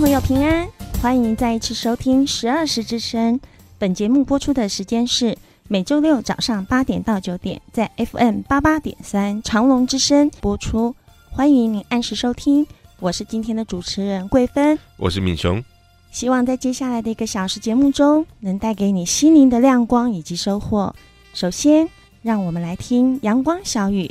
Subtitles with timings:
[0.00, 0.66] 朋友平安，
[1.02, 3.38] 欢迎再一次收听十二时之声。
[3.78, 5.36] 本节目播出的时间是
[5.68, 10.96] 每周六早上八点到九点，在 FM 八八点三长隆之声播出。
[11.30, 12.66] 欢迎您按时收听，
[12.98, 15.62] 我是今天的主持人桂芬，我是敏雄。
[16.10, 20.94] 希望在接下来的一个小时节目中，能带给你心灵的亮光以及收获。
[21.34, 21.86] 首先，
[22.22, 24.10] 让我们来听阳光小语，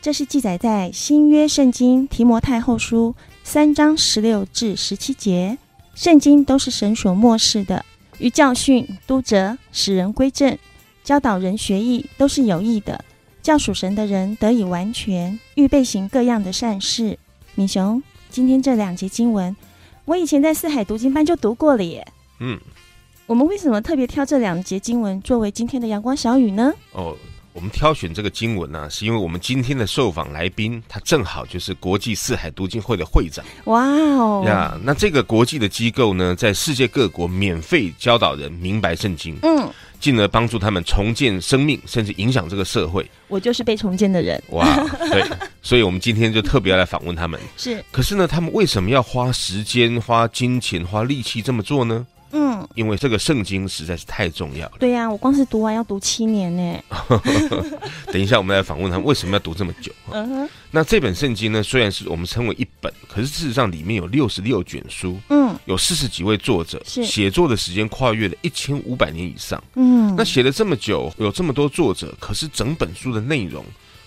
[0.00, 3.14] 这是记载在新约圣经提摩太后书。
[3.42, 5.56] 三章十六至十七节，
[5.94, 7.82] 圣经都是神所漠视的，
[8.18, 10.56] 于教训、督责、使人归正、
[11.02, 13.02] 教导人学义，都是有益的，
[13.40, 17.18] 叫属神的人得以完全，预备行各样的善事。
[17.54, 19.56] 敏雄，今天这两节经文，
[20.04, 22.06] 我以前在四海读经班就读过了耶。
[22.40, 22.60] 嗯，
[23.26, 26.72] 我们为什么特别挑这两节经文作为今天的阳光小语呢？
[26.92, 27.16] 哦。
[27.58, 33.44] 我们挑选这个经文呢、啊，是因为我们今天的受访来宾，他正好就是国际四海读经会的会长。
[33.64, 43.04] 哇哦呀，那这个国际的机构呢，在世界各国免费教导人明白圣经，嗯，进而帮助他们重建生命，甚至影响这个社会。
[43.26, 44.40] 我就是被重建的人。
[44.50, 44.64] 哇，
[45.10, 45.24] 对，
[45.60, 47.40] 所以我们今天就特别来访问他们。
[47.56, 52.06] 是，可是呢，他们为什么要花时间、花金钱、花力气这么做呢？
[52.32, 54.72] 嗯，因为这个圣经实在是太重要了。
[54.78, 56.82] 对呀、啊，我光是读完要读七年呢。
[58.12, 59.92] 等一下，我们来访问他们为什么要读这么久。
[60.10, 60.48] 嗯哼。
[60.70, 65.18] 那这本圣经呢，虽然是我们称为一本，可是事实上里面有六十六卷书。
[65.28, 65.56] 嗯。
[65.64, 69.62] 有四十几位作者，是写作的时间跨越了一千五百年以上。
[69.74, 70.14] 嗯。
[70.16, 73.64] 那写了这么久，有这么多作者，可是整本书的内容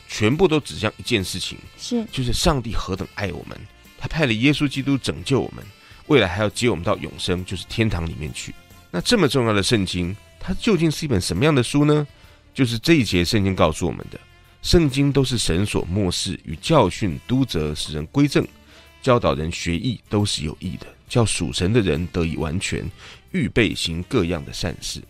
[0.08, 3.60] 全部都指向一件事情，是就是上帝何等爱我们，
[3.98, 5.66] 他派了耶稣基督拯救我们。
[6.12, 8.54] 未来还要接我们到永生，就是天堂里面去。
[8.92, 12.06] 那这么重要的圣经，它究竟是一本什么样的书呢？
[12.54, 14.20] 就是这一节圣经告诉我们的：
[14.62, 18.46] 圣经都是神所漠视，与教训、督责、使人归正、
[19.02, 22.84] 教导人学义，都是有益的，叫属神的人得以完全，
[23.32, 25.02] 预备行各样的善事。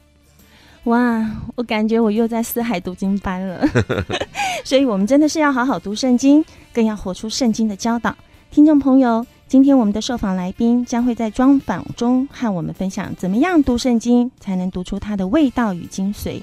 [0.83, 3.67] 哇，我感觉我又在四海读经班了。
[4.63, 8.15] 所以，我们真的是要好好读圣经，更要活出圣经的教导。
[8.51, 9.25] 听众朋友。
[9.51, 16.41] 今天我们的受访来宾将会在专访中和我们分享，怎么样读圣经才能读出它的味道与精髓。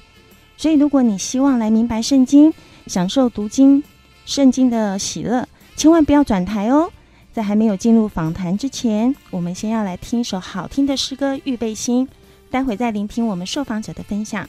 [0.55, 2.53] 所以，如果你希望来明白圣经，
[2.85, 3.83] 享受读经
[4.27, 6.87] 圣经的喜乐，千万不要转台哦。
[7.33, 12.07] 在还没有进入访谈之前，我们先要来听一首好听的诗歌，预备心。
[12.51, 14.47] 待会再聆听我们受访者的分享。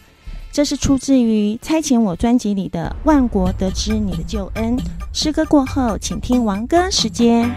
[0.53, 4.77] 这是出自于《差遣我》专辑里的《万国得知你的救恩》。
[5.15, 7.51] 诗歌过后，请听王歌时间。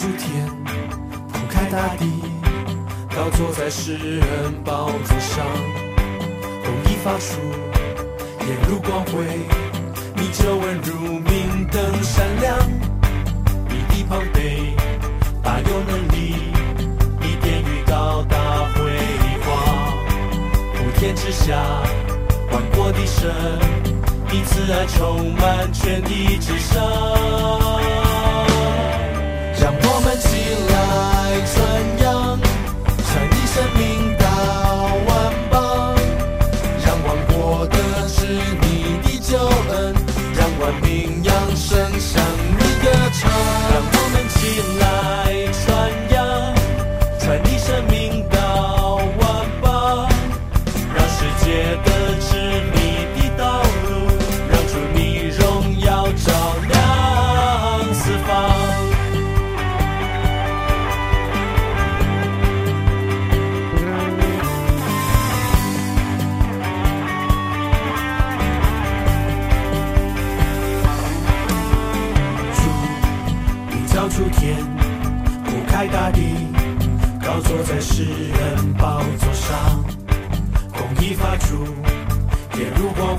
[0.00, 0.46] 主天，
[1.32, 2.04] 铺开大地，
[3.10, 5.44] 高坐在世人宝座上，
[6.62, 7.40] 公义发出，
[8.46, 9.24] 眼如光辉，
[10.14, 12.56] 你皱纹如明灯闪亮。
[13.68, 14.76] 你的膀臂
[15.42, 16.36] 大有能力，
[17.20, 18.38] 你殿宇高大
[18.74, 18.92] 辉
[19.44, 19.98] 煌。
[20.74, 21.56] 普天之下，
[22.52, 23.34] 万国的神，
[24.30, 28.07] 你慈爱充满全地之上。
[44.56, 44.87] love.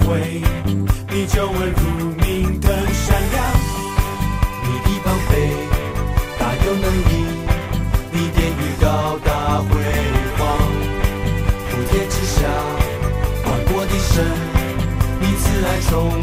[0.10, 0.42] 为，
[1.12, 3.38] 你久闻如名的善良，
[4.64, 5.32] 你的宝贝，
[6.40, 7.12] 大有能力，
[8.12, 9.70] 你殿宇高大辉
[10.38, 10.58] 煌，
[11.70, 12.48] 普天之下，
[13.46, 14.26] 万国的神，
[15.20, 16.19] 你慈爱崇。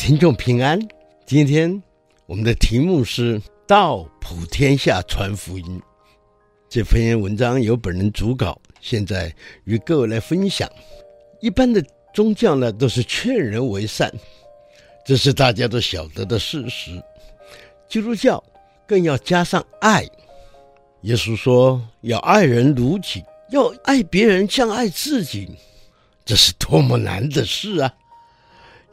[0.00, 0.80] 听众平安，
[1.26, 1.82] 今天
[2.24, 3.38] 我们的题目是
[3.68, 5.82] “道普天下传福音”。
[6.70, 9.30] 这篇文章由本人主稿，现在
[9.64, 10.66] 与各位来分享。
[11.42, 14.10] 一般的宗教呢，都是劝人为善，
[15.04, 16.92] 这是大家都晓得的事实。
[17.86, 18.42] 基督教
[18.86, 20.02] 更要加上爱。
[21.02, 25.46] 耶稣说要爱人如己，要爱别人像爱自己，
[26.24, 27.94] 这是多么难的事啊！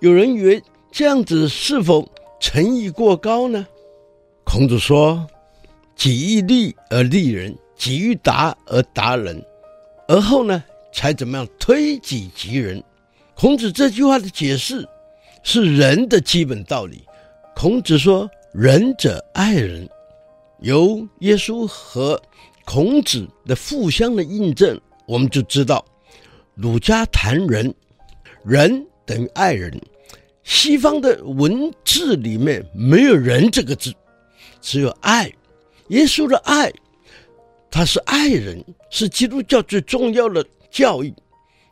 [0.02, 0.62] 有人以为。
[0.98, 2.10] 这样子是否
[2.40, 3.68] 诚意过高呢？
[4.44, 5.28] 孔子说
[5.96, 9.40] ：“己欲立而立人，己欲达而达人，
[10.08, 12.84] 而后呢，才怎么样推己及人。”
[13.38, 14.90] 孔子这句话的解释
[15.44, 17.04] 是人的基本道理。
[17.56, 19.88] 孔子说：“仁者爱人。”
[20.62, 22.20] 由耶稣和
[22.66, 25.86] 孔子的互相的印证，我们就知道，
[26.56, 27.72] 儒家谈仁，
[28.44, 29.80] 仁等于爱人。
[30.48, 33.94] 西方的文字里面没有“仁”这个字，
[34.62, 35.30] 只有“爱”。
[35.90, 36.72] 耶稣的爱，
[37.70, 41.14] 他是爱人，是基督教最重要的教义。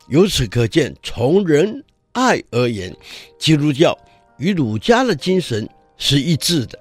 [0.08, 2.94] 由此可见，从仁爱而言，
[3.38, 3.98] 基督教
[4.36, 5.66] 与儒家的精神
[5.96, 6.78] 是一致的。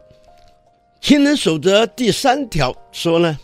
[0.99, 3.39] 亲人守则第三条说呢：“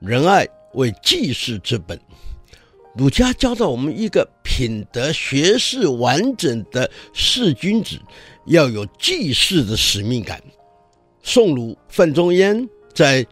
[0.00, 2.00] 仁爱为济世之本。”
[2.96, 7.98] 儒家教导我们一个品德学识完整的士君子，
[8.46, 10.40] 要有济世的使命感。
[11.22, 13.24] 宋儒范仲淹在《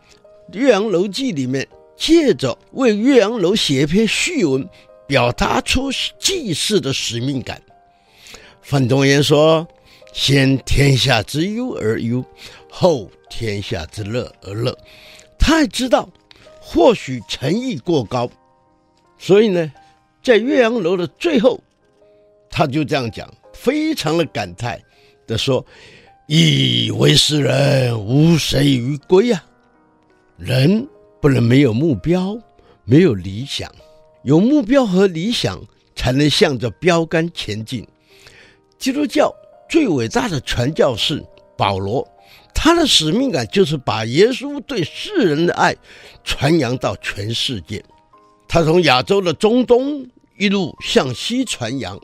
[0.52, 1.66] 岳阳楼记》里面，
[1.96, 4.68] 借着为岳阳楼写一篇序文，
[5.06, 7.62] 表达出济世的使命感。
[8.62, 9.66] 范仲淹说
[10.12, 12.24] ：“先天下之忧而忧，
[12.68, 14.76] 后天下之乐而乐。”
[15.38, 16.08] 他还知道，
[16.60, 18.28] 或许诚意过高。
[19.22, 19.72] 所以呢，
[20.20, 21.62] 在岳阳楼的最后，
[22.50, 24.76] 他就这样讲，非常的感叹
[25.28, 25.64] 的说
[26.26, 29.40] ：“以，为世人，无谁于归呀？
[30.36, 30.88] 人
[31.20, 32.36] 不能没有目标，
[32.82, 33.72] 没有理想，
[34.24, 35.56] 有目标和理想，
[35.94, 37.86] 才能向着标杆前进。
[38.76, 39.32] 基督教
[39.68, 41.24] 最伟大的传教士
[41.56, 42.04] 保罗，
[42.52, 45.76] 他的使命感就是把耶稣对世人的爱
[46.24, 47.80] 传扬到全世界。”
[48.52, 50.06] 他从亚洲的中东
[50.36, 51.98] 一路向西传扬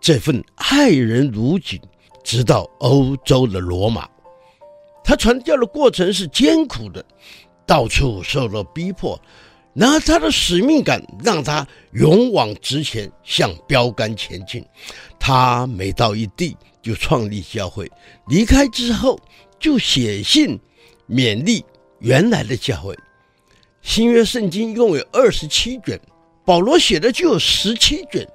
[0.00, 1.78] 这份爱人如己，
[2.22, 4.08] 直到欧洲的罗马。
[5.04, 7.04] 他传教的过程是艰苦的，
[7.66, 9.20] 到处受到逼迫，
[9.74, 14.64] 然而他的使命感让他勇往直前，向标杆前进。
[15.20, 17.92] 他每到一地就创立教会，
[18.28, 19.20] 离开之后
[19.60, 20.58] 就写信
[21.06, 21.62] 勉励
[21.98, 22.96] 原来的教会。
[23.84, 26.00] 新约圣经一共有二十七卷，
[26.42, 28.26] 保罗写的就有十七卷。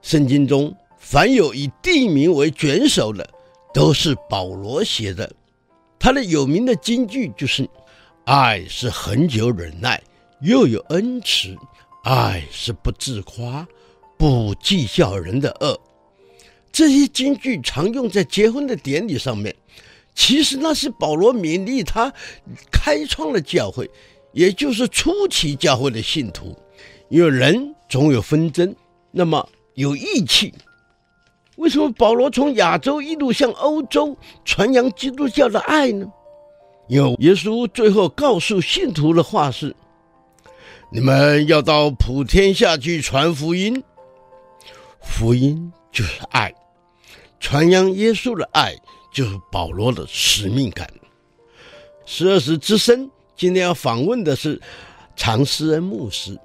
[0.00, 3.28] 圣经中凡有以地名为卷首的，
[3.74, 5.30] 都是保罗写的。
[5.98, 7.68] 他的有名的金句就是
[8.24, 10.02] ：“爱是恒久忍耐，
[10.40, 11.54] 又有恩慈；
[12.02, 13.68] 爱是不自夸，
[14.16, 15.78] 不计较人的恶。”
[16.72, 19.54] 这些金句常用在结婚的典礼上面。
[20.14, 22.12] 其实那是保罗勉励他
[22.72, 23.88] 开创了教会，
[24.32, 26.56] 也就是初期教会的信徒。
[27.08, 28.74] 因为人总有纷争，
[29.10, 30.52] 那么有义气。
[31.56, 36.06] 为什么保罗从亚洲一路向欧洲传扬基督教的爱呢？
[36.88, 39.74] 因为耶稣最后告诉信徒的话是
[40.92, 43.82] ：“你们要到普天下去传福音。
[45.02, 46.54] 福音就是爱，
[47.40, 48.74] 传扬耶稣的爱
[49.12, 50.88] 就是保罗的使命感。”
[52.06, 54.60] 十二时之声今天要访问的是
[55.14, 56.36] 常思恩牧师，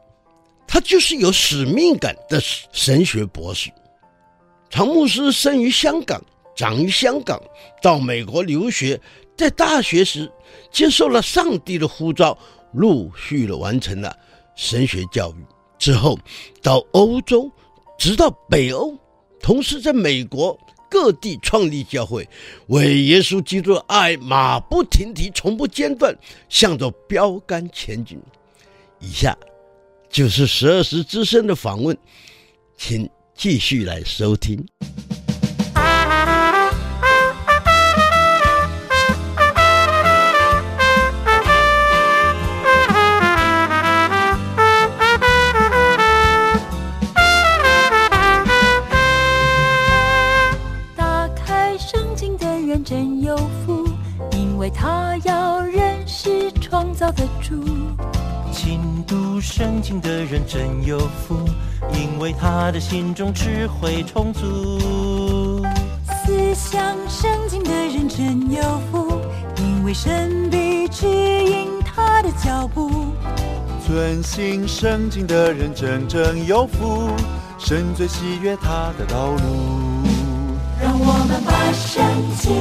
[0.67, 2.39] 他就是有使命感的
[2.71, 3.71] 神学博士。
[4.69, 6.23] 常牧师生于香港，
[6.55, 7.41] 长于香港，
[7.81, 9.01] 到美国留学，
[9.35, 10.31] 在大学时
[10.71, 12.38] 接受了上帝的呼召，
[12.73, 14.15] 陆续的完成了
[14.55, 15.43] 神学教育。
[15.79, 16.17] 之后
[16.62, 17.51] 到欧洲，
[17.97, 18.95] 直到北欧，
[19.41, 20.55] 同时在美国
[20.93, 22.29] 各地创立教会，
[22.67, 26.15] 为耶稣基督的爱马不停蹄，从不间断，
[26.50, 28.21] 向着标杆前进。
[29.00, 29.35] 以下
[30.07, 31.97] 就是十二时之声的访问，
[32.77, 33.09] 请。
[33.35, 34.63] 继续来收听。
[57.03, 57.65] 创造的主。
[58.53, 61.36] 勤读圣经的人真有福。
[61.93, 65.60] 因为他的心中智慧充足，
[66.07, 69.19] 思想圣经的人真有福，
[69.57, 72.89] 因为神必指引他的脚步。
[73.86, 77.10] 遵行圣经的人真正有福，
[77.60, 79.39] 神最喜悦他的道路。
[80.81, 82.01] 让我们把圣
[82.38, 82.53] 经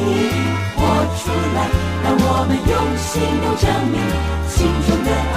[0.92, 1.58] 说出来，
[2.04, 3.08] 让我们用行
[3.40, 3.96] 动证明
[4.46, 5.36] 心中的爱，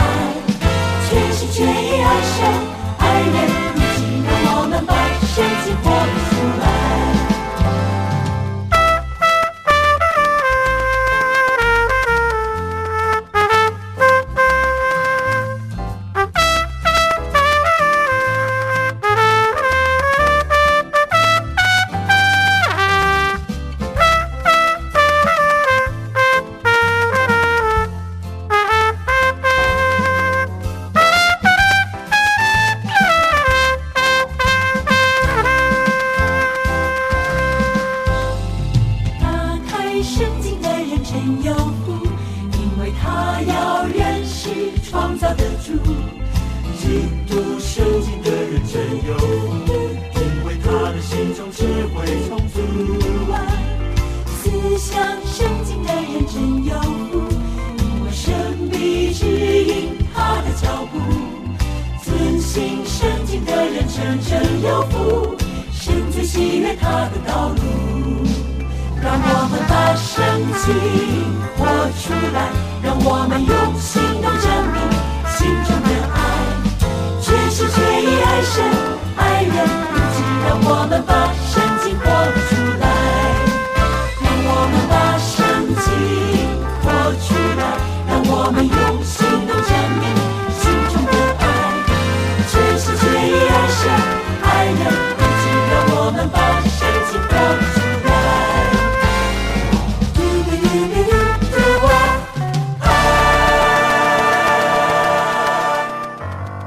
[1.08, 2.38] 全心全意爱神
[3.00, 3.38] 爱人。
[4.48, 4.92] 我们把
[5.24, 5.34] 圣
[5.64, 5.86] 经活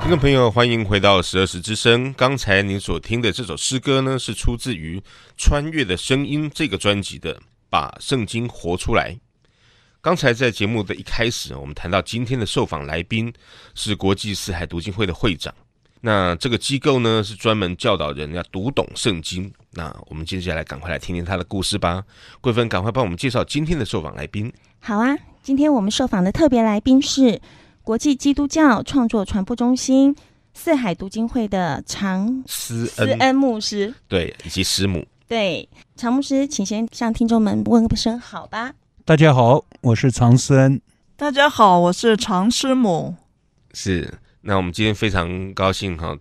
[0.09, 2.15] 听众朋友，欢迎回到十二时之声。
[2.15, 4.99] 刚才您所听的这首诗歌呢，是出自于
[5.37, 7.35] 《穿越的声音》这个专辑的
[7.69, 9.13] 《把圣经活出来》。
[10.01, 13.31] 刚才在节目的一开始，我们谈到今天的受访来宾
[13.75, 15.55] 是国际四海读经会的会长。
[16.01, 19.53] 那这个机构呢，是专门教导人要读懂圣经。
[19.73, 22.03] 那我们接下来赶快来听听他的故事吧。
[22.41, 24.51] 桂芬，赶快帮我们介绍今天的受访来宾。
[24.81, 25.15] 好啊。
[25.43, 27.41] 今天我们受访的特别来宾是
[27.89, 30.15] 国际基督教创作传播中心
[30.53, 33.95] 四海读经会的常施思恩，恩牧师。
[34.07, 35.03] 对，以及师母。
[35.27, 35.67] 对，
[35.97, 38.75] 常牧师，请先向听众们问个声好吧。
[39.07, 40.79] 大家好，我是常思恩。
[41.17, 43.15] 大家好，我是常师母。
[43.73, 46.15] 是，那我们今天非常高兴哈，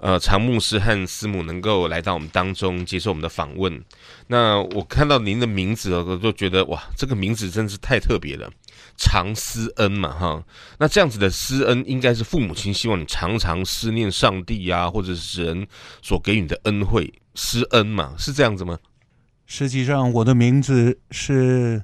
[0.00, 3.84] 呃，常牧师和师母能够来到我们当中接受我们的访问。
[4.28, 8.50] 那我看到您的名字，我都觉得哇，这个名字真是太特别了，
[8.96, 10.42] 常思恩嘛哈。
[10.78, 15.66] 那这样子的思恩，应该是父母亲希望你常常思念上帝呀、啊，或者是人
[16.00, 18.78] 所给予你的恩惠，施恩嘛，是这样子吗？
[19.46, 21.82] 实际上，我的名字是，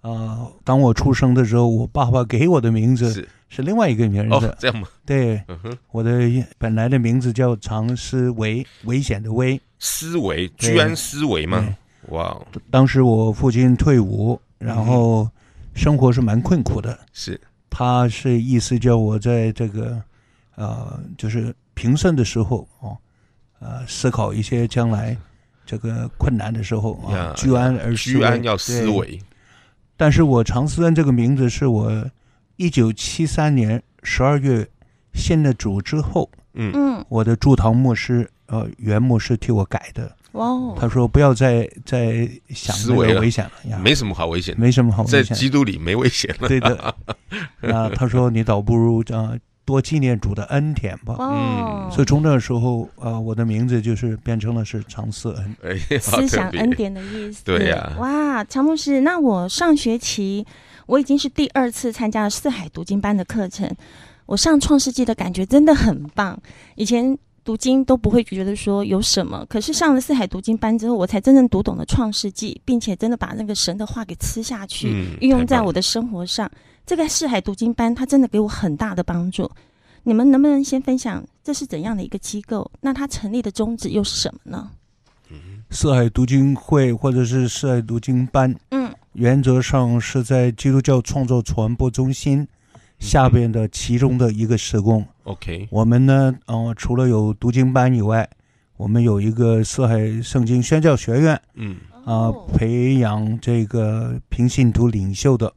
[0.00, 4.46] 呃，当我出生的时候，我爸爸给我的名字是是另外一个名字。
[4.46, 4.88] 哦，这样吗？
[5.04, 9.60] 对，嗯，我的本来的名字叫常思维，危险的危。
[9.78, 11.76] 思维，居安思危吗？
[12.08, 15.28] 哇哦，当时我父亲退伍，然后
[15.74, 16.98] 生活是蛮困苦的。
[17.12, 17.40] 是，
[17.70, 20.02] 他是意思叫我在这个，
[20.56, 22.96] 呃，就是平顺的时候哦，
[23.60, 25.16] 呃，思考一些将来
[25.64, 29.20] 这个困难的时候啊，居安而思居安要思对维。
[29.96, 32.10] 但是我常思恩这个名字是我
[32.58, 34.68] 一九七三年十二月
[35.14, 40.14] 信了主之后，嗯嗯，我的驻堂牧师呃原牧师替我改的。
[40.32, 45.40] 哇哦，他说不要再再想那思维了个危险了呀，没什么好危险，没什么好危在险在。
[45.40, 46.48] 基督里没危险了。
[46.48, 46.94] 对的，
[47.60, 51.16] 那 他说你倒不如啊、呃、多纪念主的恩典吧。
[51.18, 55.56] 嗯哦，所以从那个时候啊、呃，我的名字就是变成了是常思恩。
[55.62, 57.42] 哎，思想恩典的意思。
[57.44, 60.46] 对呀哇，常牧师，那我上学期
[60.88, 63.70] 我已经是第二次参加了四海读经班的课程，
[64.24, 66.36] 我上创世纪的感觉真的很棒。
[66.76, 76.50] 以前读经都不会觉得说有什么，可是上了四海读经班之后，我才真正读懂了创世纪，并且真的把那个神的话给吃下去，嗯运用在我的生活上。
[76.86, 79.50] 这个四海读经班，它真的给我很大的帮助。
[80.04, 82.70] 你们能不能先分享这是怎样的一个机构？
[82.80, 84.70] 那它成立的宗旨又是什么呢？
[85.70, 88.77] 四海读经会或者是四海读经班，嗯，
[89.18, 92.46] 原则上是在基督教创作传播中心
[93.00, 95.04] 下边的其中的一个施工。
[95.24, 98.28] OK，我们呢，呃，除了有读经班以外，
[98.76, 101.76] 我们有一个四海圣经宣教学院，嗯。
[102.04, 105.52] 啊、哦培养这个平信徒领袖的。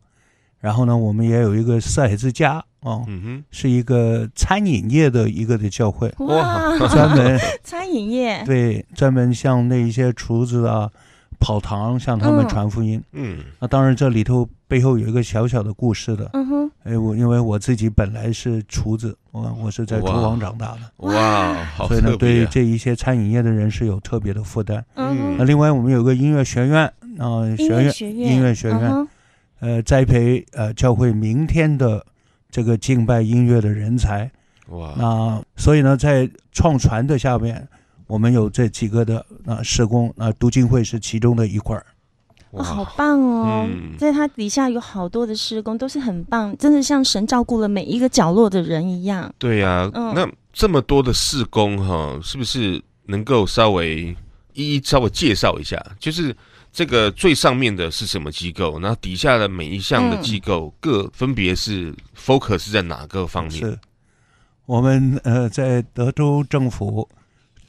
[0.60, 10.90] 然后呢，我们也有一个四海之家，哦，嗯哼，是一个餐饮业的一个的教会，哇，专门 餐饮业，对专门像那一些厨子啊、
[11.42, 13.04] 跑堂向他们嗯传福音。
[13.12, 16.30] 嗯那当然，这里头背后有一个小小的故事的。
[16.34, 22.16] 嗯哼，哎，我因为我自己本来是厨子，我我是在厨房长大的，哇，好所以呢，啊！
[22.18, 24.86] 对这一些餐饮业的人是有特别的负担。
[24.96, 26.86] 嗯，那另外，我们有个音乐学院
[27.18, 29.08] 啊、学音乐院学院，音乐学院
[29.60, 32.06] 呃，栽培呃教会明天的
[32.50, 34.30] 这个敬拜音乐的人才。
[34.70, 37.68] 哇，那所以呢，在创传的下面，
[38.12, 41.86] 我们有这几个的啊、呃、施工，啊、呃、读经会是其中的一块儿。
[42.52, 43.66] 哇，好棒哦！
[43.72, 49.34] 嗯在它底下有好多的施工，都是很棒，真的像神照顾了每一个角落的人一样。
[49.38, 54.14] 对呀、嗯那这么多的施工哈，是不是能够稍微
[54.52, 55.82] 一一稍微介绍一下？
[55.98, 56.36] 就是
[56.74, 63.54] 这个最上面的是什么机构，然后底下的每一项的机构各分别是 focus 是在哪个方面？
[63.54, 63.80] 是
[64.66, 67.08] 我们呃在德州政府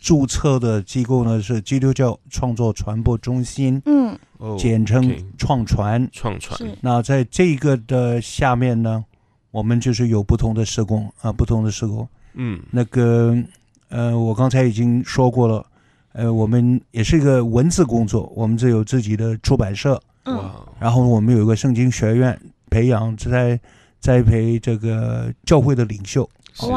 [0.02, 6.08] 注册的机构呢是基督教创作传播中心，嗯，哦简称创传。
[6.12, 9.04] 创传，那在这个的下面呢，
[9.52, 12.06] 我们就是有不同的施工啊，不同的施工。
[12.34, 12.60] 嗯。
[12.72, 13.36] 那个
[13.90, 15.64] 呃，我刚才已经说过了，
[16.14, 22.36] 呃，我们也是一个文字工作，我们这有自己的出版社，嗯，哇，然后我们有一个圣经学院，
[22.68, 23.58] 培养在
[24.00, 26.28] 栽培这个教会的领袖，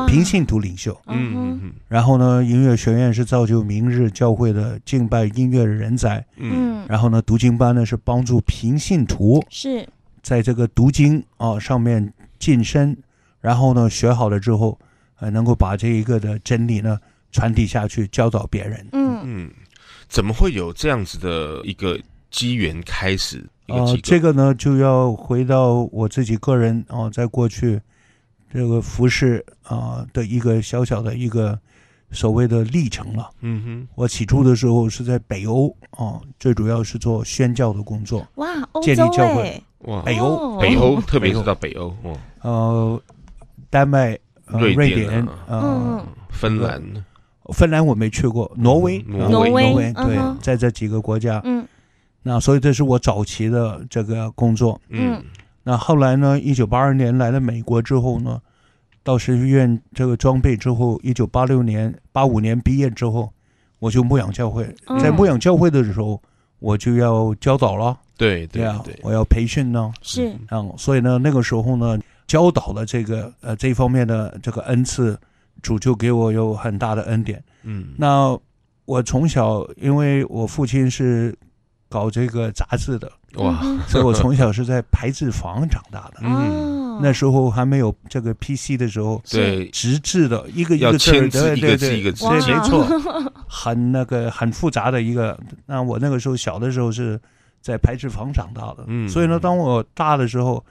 [0.08, 1.00] 平信徒领袖。
[1.08, 6.26] 嗯嗯然后呢，音乐学院是造就明日教会的敬拜音乐的人才。
[6.38, 9.88] 嗯嗯，然后呢，读经班呢是帮助平信徒是，
[10.22, 12.96] 在这个读经啊上面晋升，
[13.42, 14.80] 然后呢学好了之后，
[15.20, 17.00] 呃，能够把这一个的真理呢
[17.32, 18.88] 传递下去，教导别人。
[18.94, 19.52] 嗯嗯，
[20.08, 22.00] 怎么会有这样子的一个
[22.32, 27.80] 机缘开始啊呃？，这个呢就要回到我自己个人啊、在过去
[28.52, 31.60] 这个服饰啊、的一个小小的一个
[32.12, 33.30] 所谓的历程了。
[33.42, 38.26] 嗯哼，我起初的时候是在北欧啊、最主要是做宣教的工作。
[38.36, 39.42] 哇，欧洲建立教会。
[39.42, 40.58] 哎，哇，北欧哦。
[40.60, 43.02] 北欧，特别是到北欧，哇，呃，
[43.70, 46.82] 丹麦、呃、瑞瑞典啊呃，嗯芬兰，
[47.54, 49.50] 芬兰我没去过，挪威，啊挪威。
[49.50, 51.42] 挪威挪威，对在这几个国家。
[51.44, 51.68] 嗯。
[52.24, 54.82] 那所以这是我早期的这个工作。
[54.90, 55.24] 嗯
[55.68, 58.40] 那后来呢，一九八二年来了美国之后呢，
[59.04, 63.34] 到神学院这个装备之后，一九八六年、八五年毕业之后，
[63.80, 64.64] 我就牧养教会。
[65.02, 66.22] 在牧养教会的时候，
[66.60, 67.98] 我就要教导了。
[68.16, 69.92] 对对呀对，我要培训呢。
[70.04, 75.20] 是，嗯，所以呢，那个时候呢，教导的这个呃这方面的这个恩赐，
[75.64, 77.44] 主就给我有很大的恩典。
[77.64, 78.38] 嗯，那
[78.86, 81.36] 我从小，因为我父亲是
[81.96, 86.16] 搞这个杂志的，哇， 所以我从小是在排字房长大的。
[86.24, 92.86] 嗯，那时候还没有这个 PC 的时候，对，直字的一个一个字，对对对，一个字对，一个字没错，
[93.48, 95.40] 很那个很复杂的一个。
[95.68, 97.18] 那我那个时候小的时候是
[97.62, 100.62] 在排字房长大的，嗯，所以呢，当我大的时候，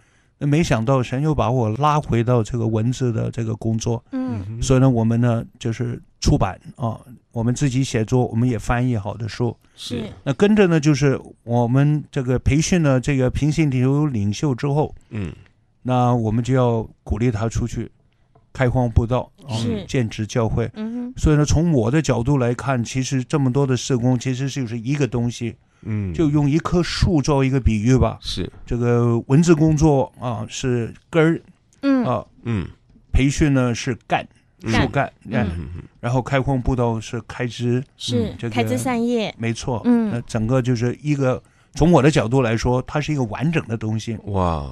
[0.47, 7.01] 没想到神又把我拉回到这个文字的这个工作，嗯，所以呢，我们呢就是出版啊，
[7.33, 10.05] 我们自己写作，我们也翻译好的书，是。
[10.23, 15.33] 那跟着呢，就是我们这个培训了这个平信徒领袖之后，嗯，
[15.83, 17.91] 那我们就要鼓励他出去
[18.53, 19.85] 开荒布道，是。
[19.87, 25.57] 建职教会，嗯，所以呢，从我的角度来看，其实这么多的事工，其实就是一个东西。
[25.85, 28.19] 嗯，就用一棵树做一个比喻吧。
[28.21, 28.51] 是。
[28.67, 31.41] 这个文字工作啊，是根儿，
[31.83, 32.05] 嗯。
[32.05, 32.67] 啊，嗯，
[33.13, 34.27] 培训呢是干，
[34.63, 35.47] 树干，嗯，
[36.01, 41.43] 然后开荒步道是开枝，是这个开枝散叶，没错，嗯，那整个就是一个
[41.75, 44.19] 从我的角度来说，它是一个完整的东西。
[44.25, 44.69] 哇，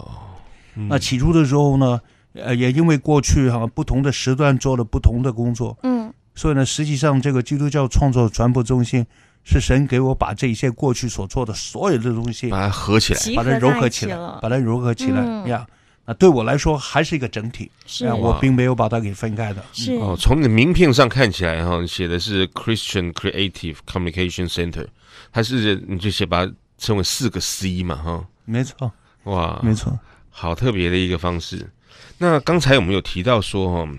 [0.75, 2.01] 那起初的时候呢，
[2.35, 9.07] 呃，也因为过去哈不同的时段做了不同的工作，嗯，所以呢，实际上这个基督教创作传播中心。
[9.45, 15.67] 是神给我把这些过去所做的所有的东西，把它合起来，把它融合起来，把它融合起来呀。
[16.05, 19.65] 那对我来说还是一个整体，是啊我并没有把它给分开的。
[19.73, 24.87] 是哦，从你的名片上看起来哈，写的是 Christian Creative Communication Center，
[25.33, 28.25] 它是你就写把它称为四个 C 嘛哈。
[28.45, 28.93] 没错，
[29.25, 29.99] 哇，没错，
[30.31, 31.71] 好特别的一个方式。
[32.19, 33.93] 那刚才我们有提到说哈。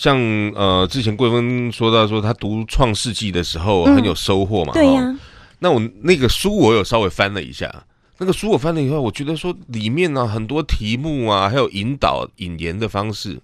[0.00, 0.16] 像
[0.54, 5.20] 呃，之前桂芬说到说他读《创世纪》的时候很有收获嘛，嗯、对呀、啊。
[5.58, 7.70] 那我那个书我有稍微翻了一下，
[8.16, 13.38] 那个书我翻了以后，我觉得说里面呢、啊、很多题目啊，还有引导引言的方式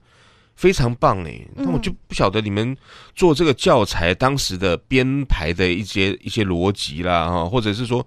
[0.55, 1.47] 非常棒哎。
[1.57, 2.75] 那我就不晓得你们
[3.15, 8.07] 做这个教材当时的编排的一些一些逻辑啦哈，或者是说。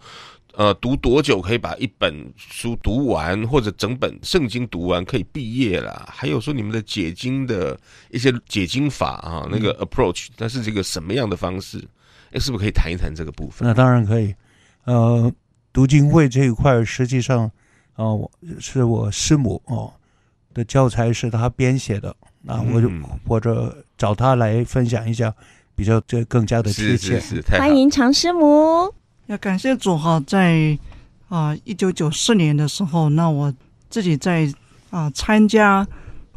[0.59, 6.05] 呃，读多久可以把一本书读完，或者整本圣经读完可以毕业了？
[6.11, 7.79] 还有说你们的解经的
[8.11, 11.77] 一些解经法啊，那个 approach，那是这个什么样的方式？
[12.33, 13.65] 哎，是不是可以谈一谈这个部分？
[13.65, 14.35] 那当然可以。
[14.83, 15.31] 呃，
[15.71, 17.45] 读经会这一块，实际上，
[17.93, 19.93] 啊、呃，是我师母哦
[20.53, 25.33] 的教材是他编写的，那我就、嗯、或者找他来分享一下，
[25.73, 27.17] 比较这更加的贴切。
[27.17, 27.63] 是是是，太好。
[27.63, 28.93] 欢迎常师母。
[29.29, 30.75] 要感谢主哈，在
[31.27, 33.53] 啊一九九四年的时候，那我
[33.87, 34.51] 自己在
[34.89, 35.87] 啊参加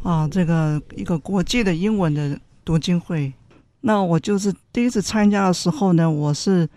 [0.03, 3.33] 啊这个一个国际的英文的读经会。
[3.81, 6.69] 那我就是第一次参加的时候呢，我是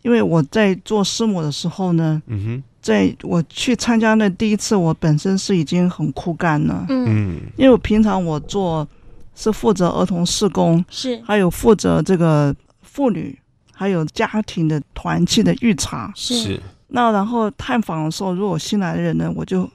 [0.00, 8.88] 因为我在做师母的时候呢，嗯哼，在我去参加那第一次，我本身是已经很枯干了，嗯，因为我平常我做
[9.34, 13.38] 是负责儿童事工，是还有负责这个妇女。
[13.80, 19.66] 还有家庭的团契的预查是，那然后探访的时候，如果新来的人呢，我就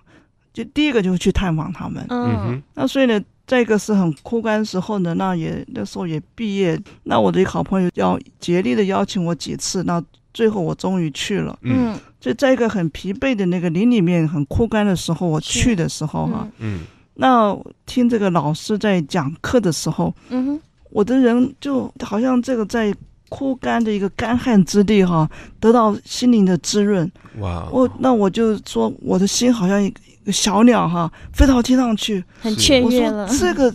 [0.54, 2.06] 就第一个就去探访他们。
[2.10, 2.38] 嗯。
[2.38, 10.00] 哼，那所以呢，这个是很枯干的时候呢，那也那时候也毕业，那我的一个好朋友要竭力的邀请我几次，那
[10.36, 11.58] 最后我终于去了。
[11.64, 16.82] 嗯，就在一个很疲惫的那个林里面，很枯干的时候，我去的时候哈，嗯，
[17.16, 22.94] 那听这个老师在讲课的时候，嗯哼，我的人就好像这个在。
[23.30, 27.12] 枯干的一个干旱之地，哈，得到心灵的滋润。
[27.40, 27.68] 哇！
[27.72, 29.90] 我那我就说，我的心好像一
[30.24, 33.24] 个小鸟，哈，飞到天上去，很雀跃了。
[33.24, 33.74] 我说这个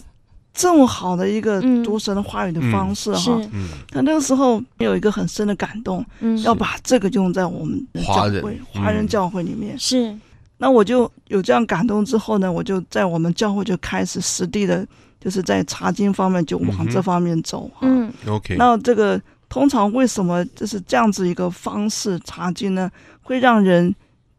[0.54, 9.76] 这么好的一个 读神的话语的方式，哈，嗯，他那个时候有一个很深的感动，嗯，要把这个用在我们的教会，华人教会里面。
[9.78, 10.16] 是，
[10.58, 14.86] 那我就有这样感动之后呢，我就在我们教会就开始实地的，
[15.20, 17.80] 就是在查经方面就往这方面走，哈。
[17.82, 18.54] 嗯，OK。
[18.56, 19.20] 那这个。
[19.50, 22.90] 通常为什么就是这样子一个方式查经呢？
[23.20, 23.94] 会让人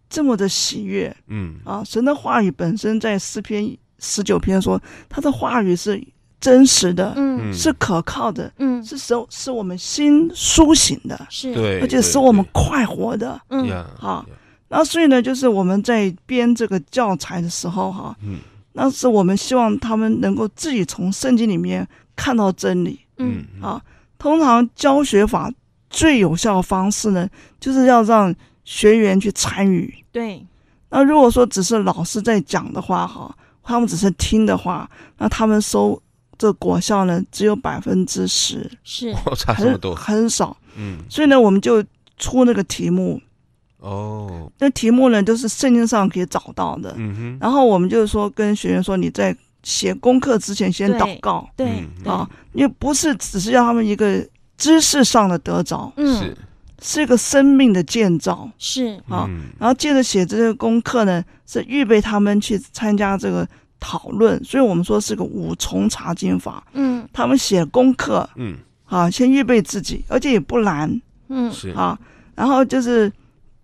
[0.10, 1.16] 这么的喜悦？
[1.28, 1.56] 嗯。
[1.66, 6.02] 啊，神的话语本身在诗篇十九篇说，他的话语是
[6.40, 14.26] 真实的，嗯，是可靠的，嗯，是使使我们心苏醒的，是，对，而且使我们快活的，嗯，好。
[14.70, 18.40] 那所以呢，就是我们在编这个教材的时候，哈，嗯，
[18.72, 23.82] 那是我们希望他们能够自己从圣经里面看到真理，嗯，啊。
[24.22, 25.52] 通常教学法
[25.90, 27.28] 最有效的方式呢，
[27.60, 28.32] 就是要让
[28.64, 29.92] 学员去参与。
[30.12, 30.46] 对，
[30.92, 36.00] 那如果说只是老师在讲的话，哈，他们只是听的话，那他们收
[36.38, 40.56] 这果效呢，只有百分之十， 是差这么多，很少。
[40.76, 41.84] 嗯，所以呢，我们就
[42.20, 43.20] 出那个题目。
[43.80, 46.94] 哦，那题目呢，都是圣经上可以找到的。
[46.96, 47.38] 嗯哼。
[47.42, 51.50] 然后我们就是说，跟学员说，你在写功课之前先祷告。
[51.56, 51.84] 对。
[52.06, 54.26] 啊，因为不是只是要他们一个
[54.58, 56.38] 知识上的得着，嗯，是，
[56.82, 58.50] 是一个生命的建造。
[58.58, 63.48] 是啊，嗯然后接着写这个功课呢，是预备他们去参加这个
[63.80, 64.44] 讨论。
[64.44, 66.64] 所以我们说是个五重查经法。
[66.74, 71.02] 嗯，他们写功课，嗯，啊，先预备自己，而且也不难。
[71.30, 71.98] 嗯，是啊，
[72.36, 73.12] 然后就是。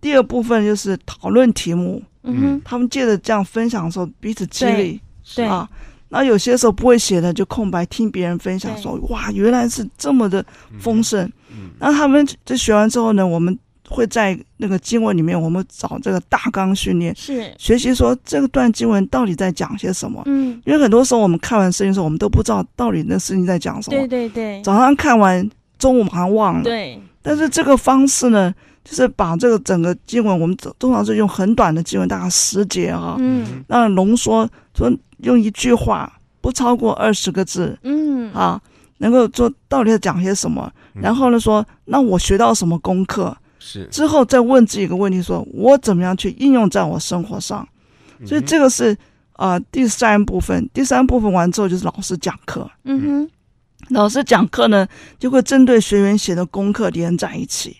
[0.00, 5.00] 第二部分就是讨论题目，嗯，他们借着这样分享的时候，彼此激励，
[5.36, 5.44] 对。
[5.44, 5.68] 啊，
[6.08, 10.44] 那有些时候不会写的就空白，听别人分享说，哇，原来是这么的
[10.80, 13.56] 丰盛，嗯，然后他们就学完之后呢，我们
[13.88, 17.52] 会在那个经文里面，我们找这个大纲训练，是。
[17.58, 28.54] 学习说这个段经文到底在讲些什么，嗯，因为很多时候我们看完圣经的时候，我们都不知道到底那圣经在讲什么，对对对，早上看完，中午马上忘了，对，但是这个方式呢。
[28.84, 38.60] 就是把这个整个经文，我们通常是用很短的经文，大概十节啊，嗯，那浓缩说用一句话，不超过二十个字，嗯，啊，
[38.98, 43.86] 能够做到底要讲些什么，然后呢说，那我学到什么功课，是。
[43.90, 47.66] 之后再问自己一个问题，说我怎么样去应用在我生活上，
[48.24, 48.92] 所以这个是
[49.32, 53.30] 啊、呃、第三部分，第三部分完之后就是老师讲课，嗯哼，
[53.90, 54.86] 老师讲课呢
[55.18, 57.76] 就会针对学员写的功课连在一起。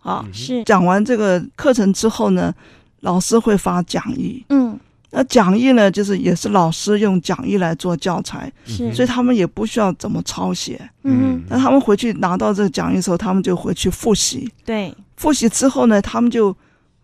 [0.00, 0.62] 啊，是。
[0.64, 2.54] 讲完这个课程之后呢，
[3.00, 4.44] 老师会发讲义。
[4.50, 4.78] 嗯，
[5.16, 10.80] 那讲义呢，就是也是老师用讲义来做教材，是，所以他们也不需要怎么抄写。
[11.04, 14.50] 嗯，那他们回去拿到这个讲义的时候，他们就回去复习。
[14.64, 16.54] 对，复习之后呢，他们就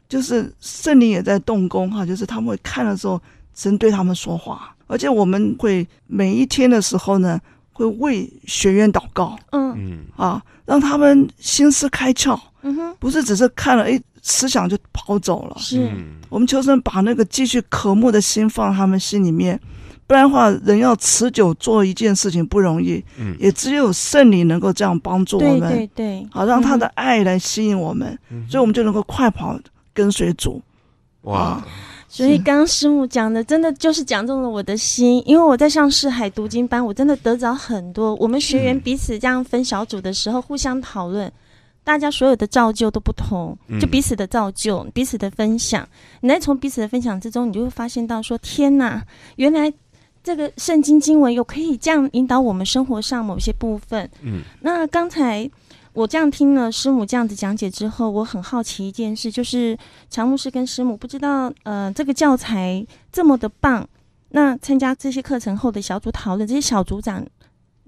[0.08, 3.20] 就是圣灵也在动工哈，就是他们会看的时候，
[3.54, 7.40] 神对他们说话，而且我们会每一天的时候呢，
[7.72, 9.38] 会为学员祷告。
[9.52, 12.36] 嗯嗯啊，让他们心思开窍。
[12.62, 15.56] 嗯哼，不是只是看了，哎，思想就跑走了。
[15.58, 15.90] 是，
[16.28, 19.58] 我们求神把那个继续渴慕的心放他们心里面，
[20.06, 23.02] 不然的话，人要持久做一件事情不容易。
[23.18, 25.60] 嗯，也只有圣灵能够这样帮助我们。
[25.60, 29.58] 对对对，好，让他的爱来吸引我们，嗯、所以我们就能够快跑
[29.94, 30.60] 跟随主。
[31.22, 31.38] 哇！
[31.38, 31.66] 啊、
[32.08, 38.14] 所以刚刚师母讲的，真的就是讲中了我的心，因为我在上市海读经班，我真的得着很多。
[38.14, 41.30] 我们学员彼此这样分小组的时候，互相讨论。
[41.90, 45.84] 大家所有的造就都不同，就彼此的造就，嗯、彼此的分享。
[46.20, 49.72] 你在从彼此的分享之中，你就会发现到说：天哪，原来
[50.22, 54.08] 这个圣经经文有可以这样引导我们生活上某些部分。
[54.22, 55.50] 嗯，那刚才
[55.92, 59.76] 我这样听了师母这样子讲解之后，我很好奇一件事，就是
[60.08, 63.84] 常牧师跟师母不知道，呃，这个教材这么的棒，
[64.28, 67.26] 那参加这些课程后的小组讨论，这些小组长。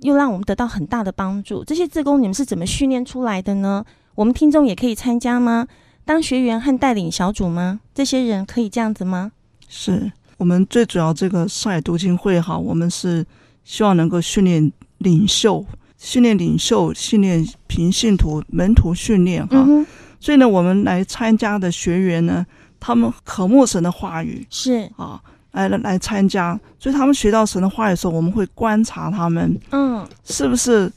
[0.02, 1.64] 又让我们得到很大的帮助。
[1.64, 3.84] 这些自工你们是怎么训练出来的呢？
[4.14, 5.66] 我们听众也可以参加吗？
[6.04, 7.80] 当学员和带领小组吗？
[7.94, 9.32] 这些人可以这样子吗？
[9.68, 13.24] 是我们最主要这个上海读经会哈，我们是
[13.64, 15.64] 希望能够训练领袖，
[15.96, 19.64] 训练领袖，训练平信徒门徒训练哈。
[19.66, 19.86] 嗯、
[20.20, 22.44] 所以呢，我们来参加的学员呢，
[22.80, 25.22] 他们渴慕神的话语是啊。
[25.52, 30.90] 来来来参加，所以他们学到神的话的时候，我们会观察他们，嗯，是不是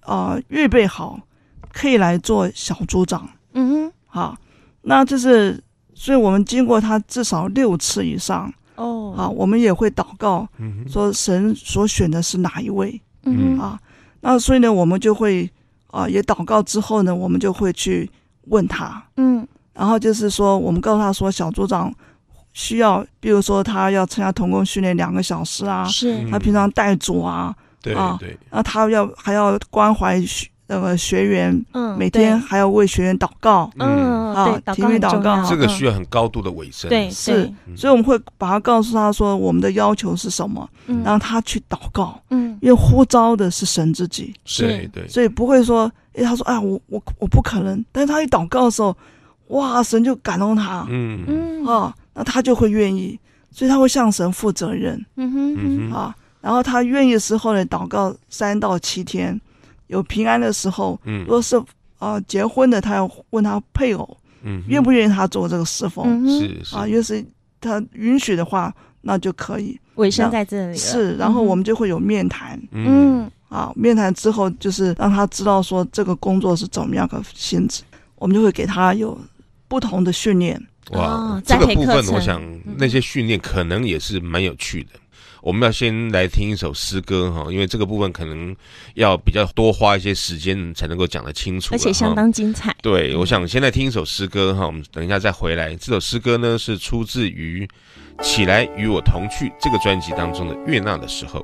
[0.00, 1.18] 啊、呃、预备好
[1.72, 4.36] 可以来做小组长，嗯哼，好，
[4.82, 5.58] 那就是，
[5.94, 13.80] 所以我们经过他至少六次以上，哦，啊，我们也会祷告，嗯，说神所选的是哪一位，嗯啊，
[14.20, 15.50] 那所以呢，我们就会
[15.86, 18.10] 啊也祷告之后呢，我们就会去
[18.48, 21.90] 问他，嗯，然后就是说，我们告诉他说，小组长。
[22.54, 26.26] 需要，比如说他要参加童工训练两个小时啊，是。
[26.30, 40.66] 他平常带组啊，对啊，对，然后他要还要关怀学那个学员，嗯，每天还要为学员祷告，嗯，啊，对，体育祷告，这个需要很高度的委身，对，是，所以我们会把他告诉他说我们的要求是什么，
[41.04, 48.96] 让他去祷告，嗯，因为呼召的是神自己，是，对，所以不会说，哎，他说，哎，我我我不可能，但是他一祷告的时候，
[49.48, 51.24] 哇，神就感动他，嗯。
[51.28, 53.18] 嗯，啊，那他就会愿意。
[53.56, 59.40] 所以他会向神负责任，嗯哼，嗯哼，啊，然后他愿意的时候呢，祷告三到七天，
[59.86, 61.54] 有平安的时候，嗯，如果是
[62.00, 67.24] 啊结婚的，他要问他配偶，嗯，愿不愿意他做这个侍奉，嗯、是是啊，要是
[67.60, 69.78] 他允许的话，那就可以。
[69.94, 77.84] 尾声在这里是，然后我们就会有面谈，嗯，啊，面谈之后就是让他知道说这个工作是怎么样的性质，
[78.16, 79.16] 我们就会给他有
[79.68, 80.60] 不同的训练。
[80.90, 82.42] 哇，哦这个部分我想
[82.76, 84.90] 那些训练可能也是蛮有趣的。
[85.40, 88.56] 我们要先来听一首诗歌哈，因为这个部分可能
[88.94, 92.74] 要比较多花一些时间才能够讲得清楚，而且相当精彩。
[92.80, 95.74] 对，我想先来听一首诗歌哈，我们等一下再回来。
[95.76, 97.68] 这首诗歌呢是出自于
[98.22, 101.40] 《起来与我同去》这个专辑当中的《悦纳的时候》。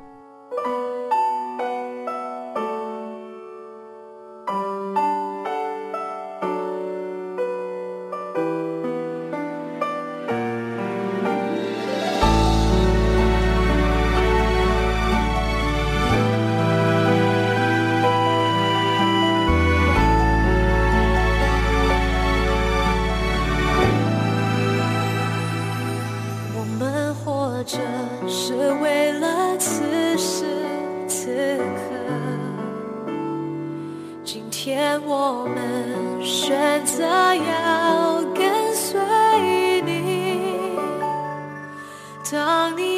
[42.31, 42.90] 当你。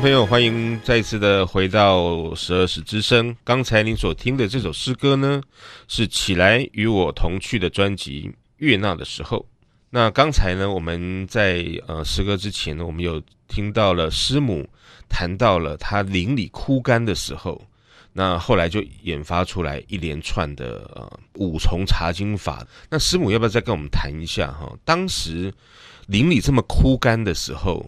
[0.00, 3.34] 朋友，欢迎再次的回到十二时之声。
[3.42, 5.42] 刚才您所听的这首诗歌呢，
[5.88, 9.38] 是《起来与我同去》的专辑《悦纳的时候》。
[9.90, 14.68] 那刚才呢，我们在呃诗歌之前呢，我们有听到了师母
[15.08, 17.60] 谈到了她邻里枯干的时候。
[18.12, 22.64] 那后来就研发出来一连串的呃五重查经法。
[22.88, 24.72] 那师母要不要再跟我们谈一下哈？
[24.84, 25.52] 当时
[26.06, 27.84] 邻里这么枯干的时候。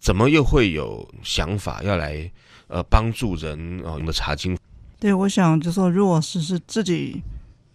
[0.00, 2.30] 怎么又会有想法要来
[2.68, 3.92] 呃帮助人哦？
[3.94, 4.56] 有没有查经？
[4.98, 7.22] 对，我想就说，如果是是自己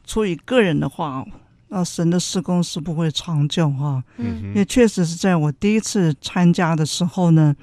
[0.06, 1.26] 出于个人的话，
[1.68, 4.04] 那神的施工是不会长久哈。
[4.18, 7.56] 嗯，因为确实是在我第一次参加的时候呢，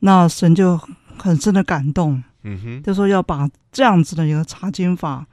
[0.00, 0.80] 那神就
[1.16, 2.22] 很深的感动。
[2.42, 5.26] 嗯哼，就说要把这样子的一个查经法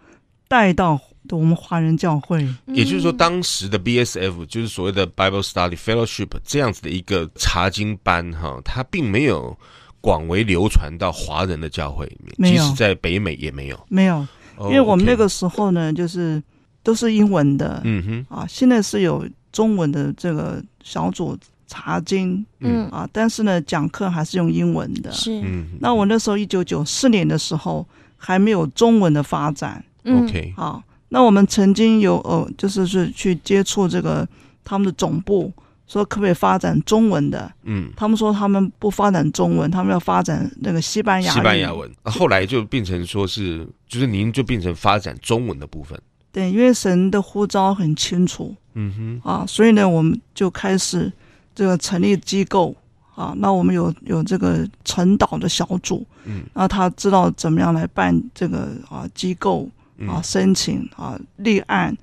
[0.47, 0.99] 带到。
[1.29, 9.57] 我们华人教会，也就是说，当时的 BSF 就是所谓的 Bible Study Fellowship 这样子的一个查经班，哈，它并没有
[10.01, 14.27] 广为流传到华人的教会里面，即使在北美也没有，没有，
[14.63, 16.41] 因为我们那个时候呢，就是
[16.83, 22.89] 都是英文的，嗯哼，啊，现在是有中文的这个小组查经，嗯。
[22.89, 30.83] 啊，但是呢，讲课还是用英文的，是，嗯，那我那时候一九九四年的时候还没有中文的发展，OK，好。
[31.13, 34.27] 那我们曾经有呃，就是是去接触这个
[34.63, 35.53] 他们的总部，
[35.85, 37.53] 说可不可以发展中文的？
[37.65, 41.87] 嗯，他们说他们不发展中文，他们要发展那个西班牙西班牙文。
[42.05, 46.01] 后来就变成说是，就是您就变成发展中文的部分。
[46.31, 48.55] 对，因为神的呼召很清楚。
[48.73, 51.13] 嗯哼，啊，所以呢，我们就开始
[51.53, 52.75] 这个成立机构
[53.13, 53.35] 啊。
[53.37, 59.69] 那我们有有这个传导的小组，嗯，那他知道怎么样来办这个啊机构。
[60.07, 61.95] 啊，申请啊，立案，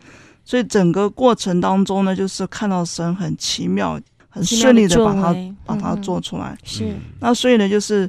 [0.45, 5.35] 所以整个过程当中呢，就是看到神很奇妙、很顺利的把它
[5.65, 6.57] 把它做出来。
[6.65, 8.09] 是，那所以呢，就是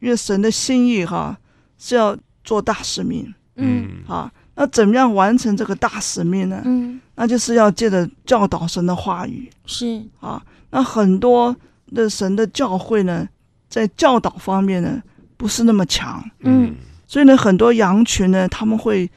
[0.00, 1.36] 因为神的心意哈
[1.78, 3.32] 是要做大使命。
[3.56, 6.62] 嗯，啊，那怎么样完成这个大使命呢？
[6.64, 9.50] 嗯，那就是要借着教导神的话语。
[9.66, 11.54] 是啊，那很多
[11.94, 13.28] 的神的教会呢，
[13.68, 15.02] 在教导方面呢，
[15.36, 16.22] 不是那么强。
[16.40, 16.74] 嗯。
[17.10, 19.10] 所以呢，很多羊群呢，他们会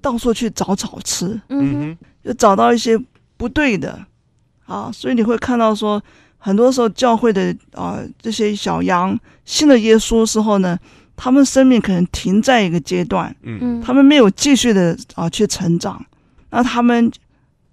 [0.00, 2.98] 到处去找草吃，嗯哼，就找到一些
[3.36, 3.98] 不对的，
[4.66, 6.02] 啊，所以你会看到说，
[6.38, 10.78] 很多时候教会的啊这些小羊信了耶稣之后呢，
[11.16, 13.58] 他们生命可能停在一个阶段，嗯。
[13.60, 16.04] 嗯，他们没有继续的啊去成长，
[16.50, 17.10] 那他们。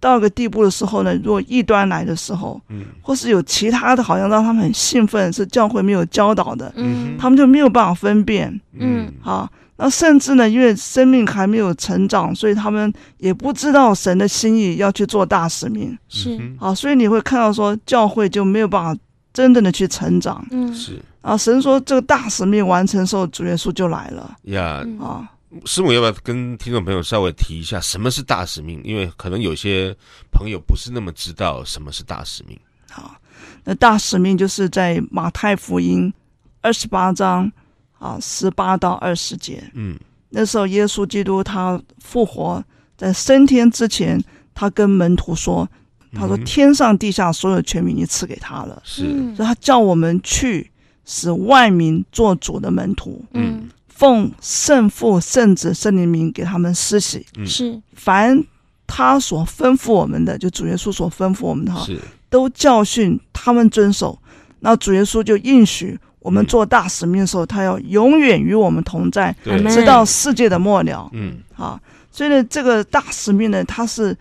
[0.06, 19.02] 到一个地步的时候呢，如果异端来的时候，嗯，或是有其他的，好像让他们很兴奋，是教会没有教导的，嗯，他们就没有办法分辨，嗯，好，那甚至呢，因为生命还没有成长，所以他们也不知道神的心意要去做大使命，是，好，所以你会看到说，教会就没有办法
[19.34, 25.28] 真正的去成长，嗯，是，啊，神说这个大使命完成的时候，主耶稣就来了，呀，啊。
[25.64, 28.82] 师母要不要跟听众朋友稍微提一下什么是大使命？
[28.84, 29.96] 因为可能有些
[30.32, 32.60] 朋友不是那么知道什么是大使命。
[32.90, 33.16] 好，
[33.64, 36.14] 那大使命就是在马太福音
[36.62, 37.52] 二十八章
[37.98, 39.64] 啊十八到二十节。
[39.74, 39.98] 嗯，
[40.30, 42.64] 那时候耶稣基督他复活
[42.98, 44.22] 在升天之前，
[44.54, 45.70] 他跟门徒说
[46.14, 49.04] ：“他说天上地下所有权柄你赐给他了。”是，
[49.36, 50.70] 所以他叫我们去
[51.06, 53.24] 使万民做主的门徒。
[53.34, 53.70] 嗯。
[53.96, 58.44] 奉圣父、圣子、圣灵名给他们施洗，是凡
[58.86, 61.98] 他所吩咐我们的，就主耶稣所吩咐我们的哈，是
[62.30, 64.20] 都教训他们遵守。
[64.60, 71.10] 那主耶稣就应许我们做大使命的时候，嗯、他要永远与我们同在，对直到世界的末了。
[71.14, 71.80] 嗯，好，
[72.12, 74.14] 所以呢，这个大使命呢，它是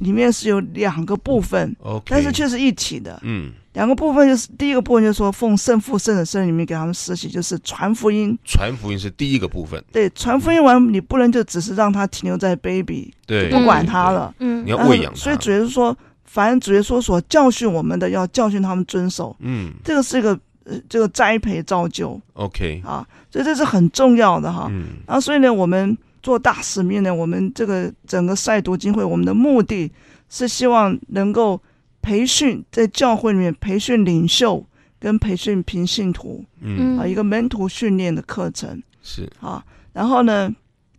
[0.00, 3.18] 里面是有两个部分，Okay 但是却是一体的。
[3.22, 3.52] 嗯。
[3.74, 8.38] 两个部分就是第一个部分，就是说奉圣父、圣子、圣灵里面给他们施洗，就是传福音。
[8.44, 9.84] 传福音是第一个部分。
[9.92, 14.32] 对，传福音完，你不能就只是让他停留在 baby，对，不管他了。
[14.38, 15.18] 嗯，你要喂养他。
[15.18, 19.34] 所以主耶稣说，凡主耶稣所教训我们的，要教训他们遵守。
[19.40, 22.20] 嗯，这个是一个呃，这个栽培造就。
[22.34, 24.68] OK，啊，所以这是很重要的哈。
[24.70, 29.90] 嗯，然后所以呢，我们做大使命呢，我们这个整个赛读经会，我们的目的
[30.28, 31.60] 是希望能够。
[32.04, 34.62] 培训在教会里面培训领袖
[35.00, 36.98] 跟培训平信徒，嗯。
[36.98, 38.82] 啊，一个门徒训练的课程。
[39.02, 39.26] 是。
[39.40, 40.54] 啊，然后呢，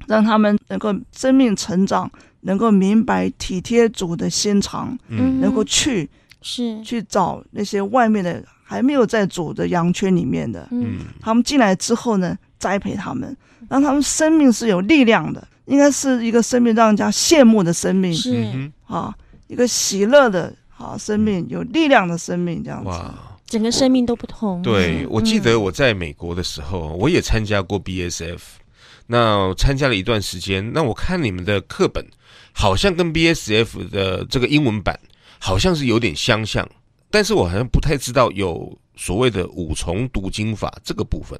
[0.08, 6.10] 让他们能够生命成长，能够明白体贴主的心肠，嗯，能够去
[6.42, 6.82] 是。
[6.82, 13.38] 去找那些外面的还没有在主的羊圈里面的，嗯，他们进来之后呢，栽培他们，
[13.70, 18.72] 让他们生命是有力量的，应该是一个生命让人家羡慕的生命，是。
[18.88, 19.14] 啊，
[19.48, 20.52] 一个喜乐的。
[20.78, 23.14] 好，生命有力量的生命这样子，哇，
[23.46, 24.62] 整个生命都不同。
[24.62, 28.40] 对，我记得我在美国的时候，我也参加过 BSF，
[29.08, 30.74] 那参加了一段时间。
[30.74, 32.06] 那我看你们的课本，
[32.52, 35.00] 好像跟 BSF 的这个英文版
[35.40, 36.68] 好像是有点相像，
[37.10, 41.40] 但是我好像不太知道有所谓的五重读经法这个部分。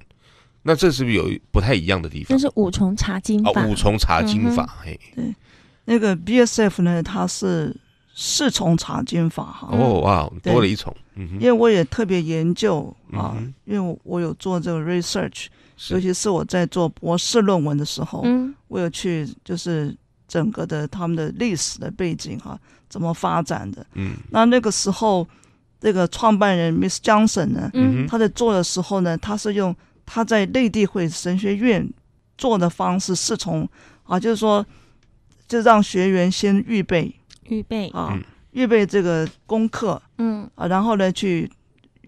[0.64, 2.28] 那这是不是有不太一样的地方？
[2.30, 3.52] 那是五重查经法。
[3.52, 5.36] 哦，五重查经法，嗯、嘿，对，
[5.84, 7.76] 那个 BSF 呢，它是
[8.16, 9.68] 四重查经法哈。
[9.72, 10.96] 哦哇，多了一重。
[11.14, 15.46] 嗯，因为我也特别研究啊，嗯、因为我有做这个 research，
[15.90, 19.96] 尤其是我在做博士论文的时候，嗯，我有去就是
[20.28, 22.58] 整个的他们的历史的背景哈，
[22.90, 23.86] 怎么发展的。
[23.94, 25.28] 嗯，那那个时候
[25.80, 29.76] 这个创办人 Miss Johnson 呢，嗯，他在做的时候呢，他是用。
[30.08, 31.84] 他在内地会神学院
[32.38, 33.68] 做的方式是从
[34.04, 34.64] 啊，就是说，
[35.48, 37.12] 就让学员先预备
[37.50, 37.88] 预备。
[37.90, 38.18] 啊，
[38.52, 40.50] 预备这个功课，嗯。
[40.56, 41.50] 啊，然后呢去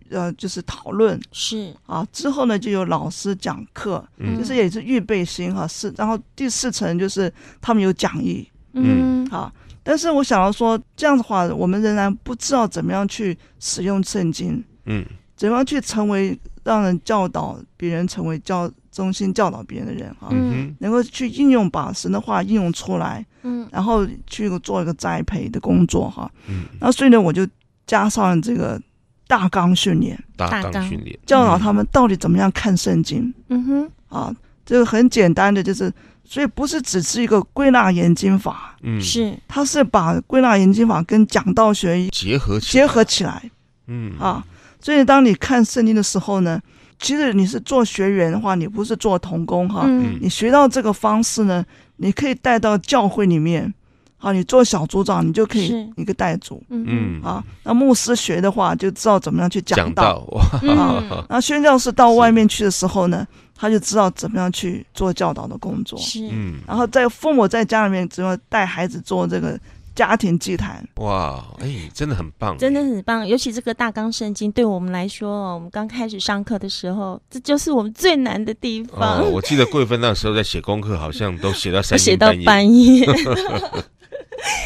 [0.10, 1.20] 呃就是讨论。
[1.32, 1.74] 是。
[1.86, 7.32] 啊，之后呢就有老师讲课，嗯，就是也是预备心哈是，然后第四层就是
[7.62, 9.26] 他们有讲义，嗯。
[9.30, 9.52] 啊，
[9.84, 16.40] 但是我想要说这样的话，我们仍然不知道怎么样去使用圣经，嗯，怎么样去成为。
[16.64, 27.48] 让人教导别人成为教中心教导别人的人哈，嗯，能够去应用把神的话应用出来，嗯，然后去做一个栽培的工作哈，嗯，那所以呢，我就
[27.86, 28.82] 加上这个
[29.28, 31.16] 大纲训练，大纲训练。
[31.28, 34.36] 教导他们到底怎么样看圣经，嗯哼，啊，
[34.66, 35.94] 这个很简单的就是，
[36.26, 43.52] 所以不是只是一个归纳研经法，嗯，是，他是把归纳研经法跟讲道学结合结合起来，
[43.86, 44.18] 嗯。
[44.18, 44.44] 啊。
[44.80, 46.62] 所以，当你看圣经的时候呢，
[47.00, 49.84] 其实你是做学员的话，你不是做童工哈。
[49.86, 50.18] 嗯。
[50.22, 51.66] 你学到这个方式呢，
[51.98, 53.74] 你可以带到教会里面。
[54.20, 56.62] 好，你做小组长，你就可以一个带组。
[56.70, 57.22] 嗯。
[57.22, 60.28] 啊，那牧师学的话，就知道怎么样去讲道。
[60.62, 60.84] 讲道。
[60.84, 61.26] 啊。
[61.30, 66.00] 那宣教士到外面去的时候呢，他就知道怎么样去做教导的工作。
[66.00, 66.28] 是。
[66.32, 66.56] 嗯。
[66.66, 69.60] 然后在父母在家里面，只要带孩子做这个。
[69.98, 73.28] 家庭祭坛，哇，哎，真的很棒，真的很棒。
[73.28, 79.24] 尤其这个大纲圣经，对我们来说，我们刚开始上课的时候，这就是我们最难的地方。
[79.24, 83.08] 哦、我记得贵芬那时候在写功课，好像都写到三写到半夜。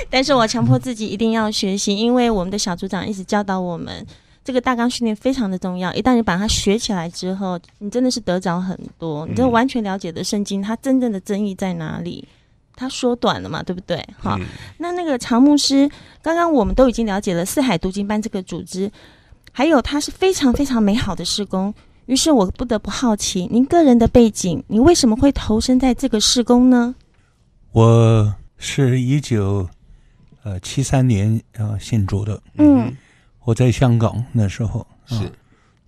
[0.09, 4.05] 但是我强迫自己一定要学习，因为我们的小组长一直教导我们，
[4.43, 5.93] 这个大纲训练非常的重要。
[5.93, 12.27] 一旦你把它学起来之后，你真的是得着很多，你就完全了解的圣经它真正的真意在哪里。
[12.81, 14.03] 他缩短了嘛，对不对？
[14.17, 14.45] 好，嗯、
[14.79, 15.87] 那那个常牧师，
[16.23, 18.91] 刚刚我们都已经了解了四海读经班这个组织，
[19.51, 21.71] 还有它是非常非常美好的事工。
[22.07, 26.95] 于是我不得不好奇，您个人的背景，你为什么会投身在这个事工呢？
[27.71, 29.69] 我是一九
[30.41, 32.91] 呃七三年呃信主的，嗯，
[33.43, 35.31] 我在香港那时候是、呃，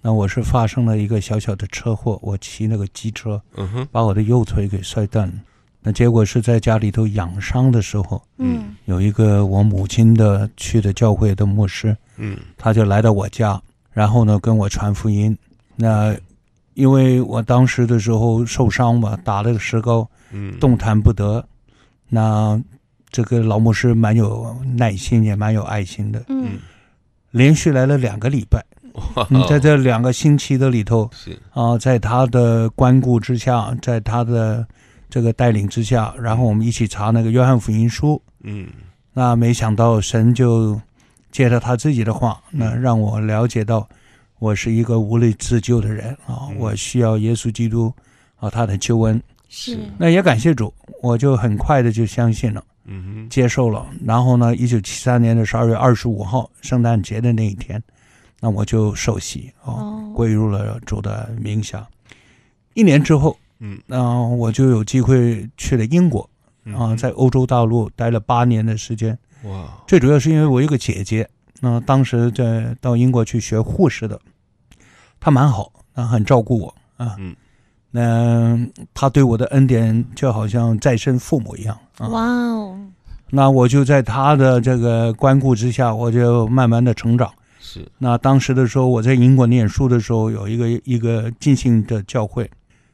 [0.01, 5.33] 那我是发生了一个小小的车祸，我骑那个机车，嗯哼，把我的右腿给摔断了。
[5.85, 13.61] 那结果是在家里头养伤的时候，嗯，有一个我母亲的去的教会的牧师，嗯，他就来到我家，
[13.91, 15.37] 然后呢跟我传福音。
[15.75, 16.15] 那
[16.75, 21.45] 因为我当时的时候受伤嘛，打了个石膏，嗯，动弹不得。
[22.07, 22.57] 那
[23.11, 26.59] 这个老牧师蛮有耐心，也蛮有爱心的，嗯，
[27.31, 28.63] 连续来了两个礼拜，
[29.29, 34.65] 你，在这两个星期的里头，是啊，在他的关顾之下，在他的。
[35.13, 38.67] 这个带领之下，然后我们一起查那个约翰福音书，嗯，
[39.13, 40.81] 那没想到神就
[41.31, 43.87] 借着他自己的话，那让我了解到
[44.39, 47.93] 我是一个无力自救的人啊，我需要耶稣基督
[48.37, 49.77] 啊，他的救恩是。
[49.99, 53.85] 那也感谢主，我就很快的就相信了，嗯哼，接受了。
[54.03, 57.79] 然后呢，一九七三年的十二月二十五号，圣诞节的那一天，
[58.39, 61.87] 那我就受洗啊，归入了主的名下。
[62.73, 63.37] 一年之后。
[63.65, 66.29] 嗯，那我就有机会去了英国，
[66.77, 69.17] 啊，在欧洲大陆待了八年的时间。
[69.45, 69.81] 哇！
[69.87, 71.29] 最主要是因为我有个姐姐，
[71.61, 74.19] 那当时在到英国去学护士的，
[75.17, 77.15] 她蛮好，啊，很照顾我啊。
[77.17, 77.33] 嗯，
[77.89, 78.59] 那
[78.93, 81.77] 她对我的恩典就好像再生父母一样。
[81.99, 82.77] 哇哦！
[83.29, 87.31] 那我就在她的这个关顾之下，我就慢慢的成长。
[87.61, 87.89] 是。
[87.97, 92.51] 那当时的时候，我在英国念书的时候，有一个一个浸信的教会。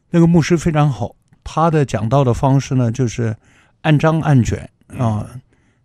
[0.10, 3.36] 那个牧师非常好，他的讲道的方式呢，就是
[3.82, 5.30] 按章按卷啊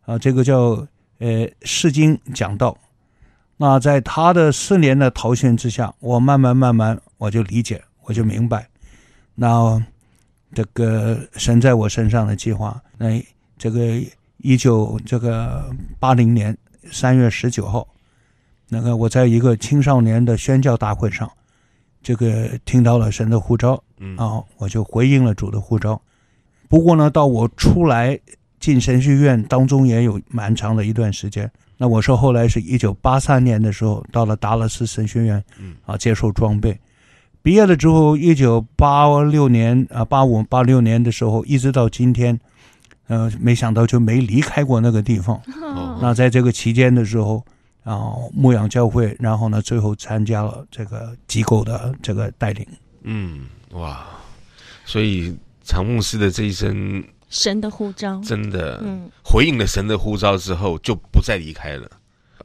[0.05, 0.87] 啊，这个叫
[1.19, 2.77] 呃释经讲道。
[3.57, 8.69] 那在他的四年的陶训之下，我慢慢慢慢我就理解，我就明白，
[9.35, 9.81] 那
[10.53, 12.83] 这个神在我身上的计划。
[12.99, 13.23] 那
[13.57, 14.03] 这个
[14.39, 15.71] 一九这个
[16.01, 16.57] 八零年
[16.91, 17.87] 三月十九号，
[18.69, 21.31] 那个我在一个青少年的宣教大会上，
[22.03, 26.01] 这个听到了神的呼召，嗯，啊，我就回应了主的呼召。
[26.69, 28.19] 不过呢，到我出来
[28.61, 31.51] 进神学院当中也有蛮长的一段时间。
[31.77, 35.43] 那我说后来是一九八三年的时候到了达拉斯神学院，
[35.87, 36.79] 啊，接受装备。
[37.43, 42.39] 毕业了之后，一九八六年啊，八五八六年的时候，一直到今天，
[43.09, 45.37] 呃，没想到就没离开过那个地方。
[45.61, 47.45] 哦、那在这个期间的时候，
[47.83, 52.67] 然后牧养教会，然后呢，最后参加了这个机构的这个带领。
[53.03, 53.41] 嗯，
[53.75, 54.05] 哇，
[54.85, 61.89] 所以常牧师的这一生，神的呼召，真的，嗯，回应了神的呼召之后，就不再离开了，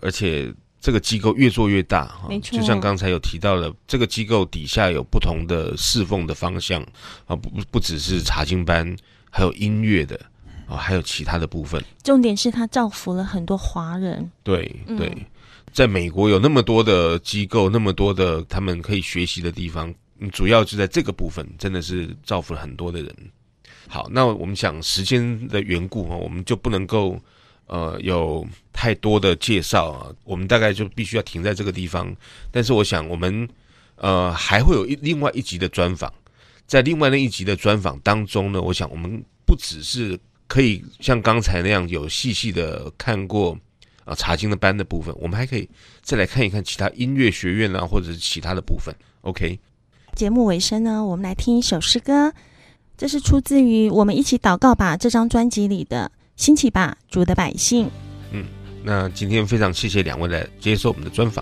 [0.02, 0.54] 而且。
[0.82, 2.58] 这个机构越做越大，没错。
[2.58, 6.82] 就像刚才有提到的，这个机构底下有不同的侍奉的方向
[7.26, 8.96] 啊，不不不只是查经班，
[9.30, 10.18] 还有音乐的
[10.70, 11.84] 啊，还有其他的部分。
[12.02, 14.32] 重点是他造福了很多华人。
[14.42, 15.12] 对对，
[15.74, 19.94] 在美国有那么多的机构，那么多的他们可以学习的地方，
[20.32, 23.16] 主要就在这个部分，真的是造福了很多的人。
[23.88, 27.20] 好，那我们想时间的缘故啊，我们就不能够。
[27.72, 28.44] 呃，有
[28.74, 32.12] 太多的介绍啊，我们大概就必须要停在这个地方。
[32.52, 33.48] 但是，我想我们
[33.98, 36.12] 呃还会有一另外一集的专访，
[36.66, 43.56] 在另外那一集的专访当中呢，我想我们不只是可以像刚才那样有细细的看过
[44.04, 45.70] 啊查经的班的部分，我们还可以
[46.02, 48.92] 再来看一看其他音乐学院啊，或者是其他的部分。
[49.22, 49.60] OK，
[50.20, 52.34] 节目尾声呢，我们来听一首诗歌，
[52.98, 56.12] 这是出自于《我们一起祷告吧》这张专辑里的。
[56.36, 57.90] 兴起吧，主的百姓。
[58.34, 58.44] 嗯，
[58.84, 61.42] 那今天非常谢谢两位来接受我们的专访。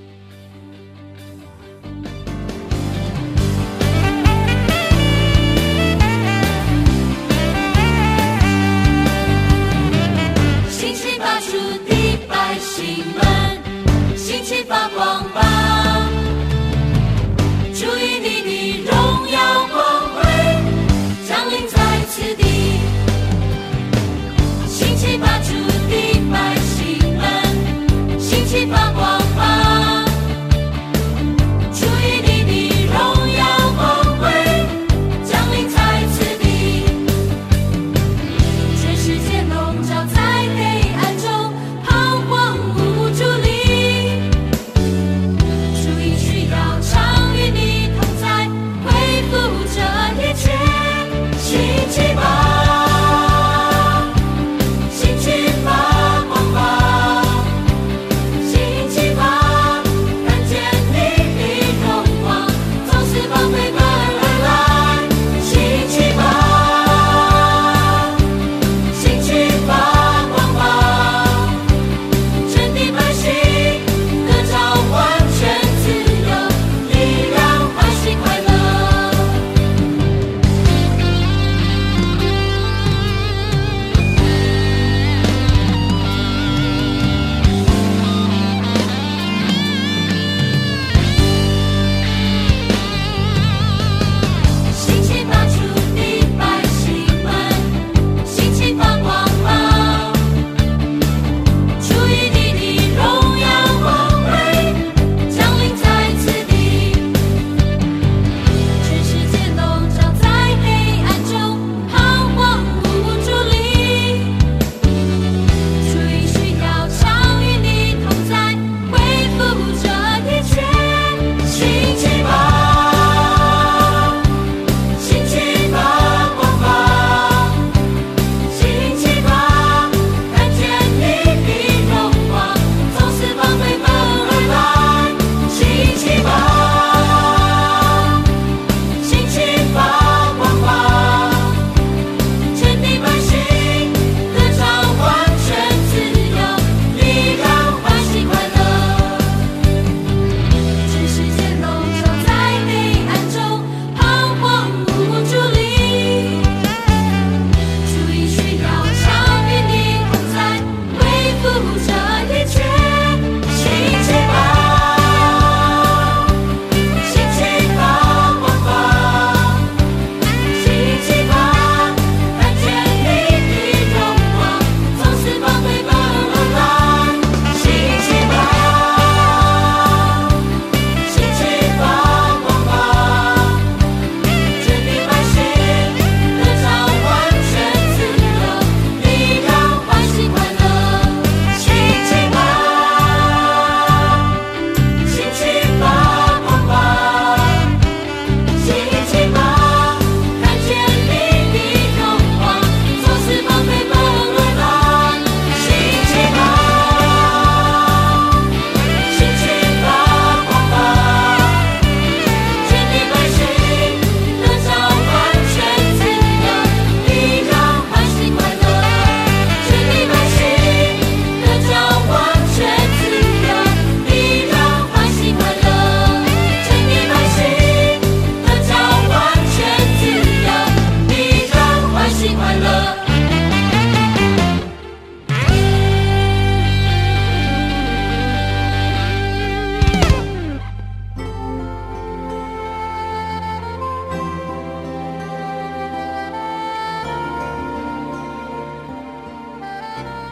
[14.67, 15.46] 发光吧！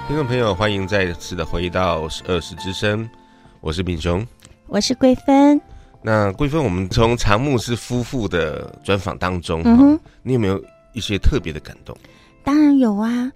[0.08, 3.10] 听众朋友，欢迎再次的回到二十之声，
[3.60, 4.24] 我是敏雄，
[4.68, 5.60] 我是桂芬。
[6.00, 11.98] 那桂芬，我们从常牧师夫妇的专访当中，嗯，你有没有一些特别的感动？
[12.44, 13.32] 当然有啊。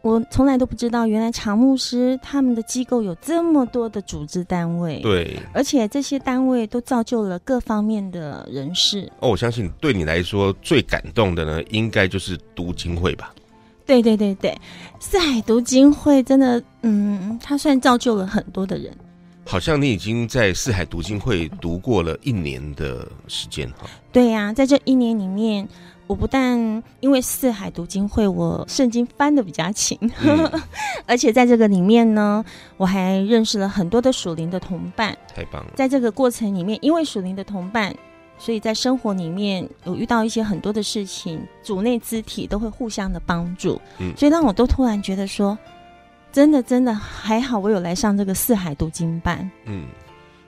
[0.00, 9.12] 我从来都不知道，原来常牧师他们的机构有这么多的组织单位，对，而且这些单位都造就了各方面的人士。
[9.18, 13.34] 哦，我相信对你来说最感动的呢，应该就是读经会吧？
[13.88, 14.56] 对对对对，
[15.00, 18.96] 四海读经会真的，嗯，它算造就了很多的人。
[19.44, 23.88] 好像你已经在四海读经会读过了一年的时间哈。
[24.12, 25.66] 对呀、啊，在这一年里面。
[26.06, 30.50] 我不但因为四海读经会，我圣经翻得比较勤，嗯、
[31.04, 32.42] 而且在这个里面呢，
[32.78, 35.14] 我还认识了很多的属灵的同伴。
[35.34, 35.72] 太棒了！
[35.76, 37.94] 在这个过程里面，因为属灵的同伴，
[38.38, 43.80] 所以在生活里面有遇到一些很多的事情，组内肢体都会互相的帮助。
[43.98, 45.58] 嗯，所以让我都突然觉得说，
[46.32, 49.50] 真的真的还好，我有来上这个四海读经班。
[49.66, 49.86] 嗯，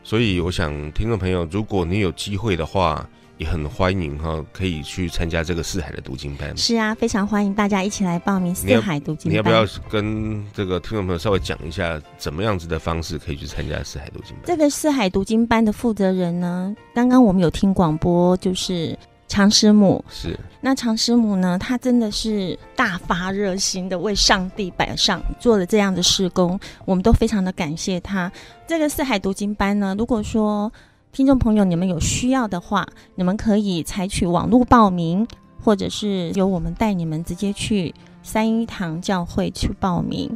[0.02, 3.08] 所以我想听众朋友，如果你有机会的话。
[3.40, 6.54] 也很欢迎哈，可以去参加这个四海的读经班。
[6.58, 9.32] 是啊，非常欢迎大家一起来报名四海读经班。
[9.32, 14.42] 你要不要跟这个听众朋友稍微讲一下，怎么样子的方式可以去参加四海读经班？
[14.44, 18.94] 这个四海读经班的负责人呢，刚刚我们有听广播，就是
[19.26, 20.04] 常师母。
[20.10, 20.38] 是。
[20.60, 28.30] 那常师母呢，她真的是大发热心的为上帝摆上做了这样的事工，我们都非常的感谢她。
[28.66, 30.70] 这个四海读经班呢，如果说。
[31.12, 32.86] 听众朋友，你们有需要的话，
[33.16, 35.26] 你们可以采取网络报名，
[35.60, 37.92] 或者是由我们带你们直接去
[38.22, 40.30] 三一堂教会去报名，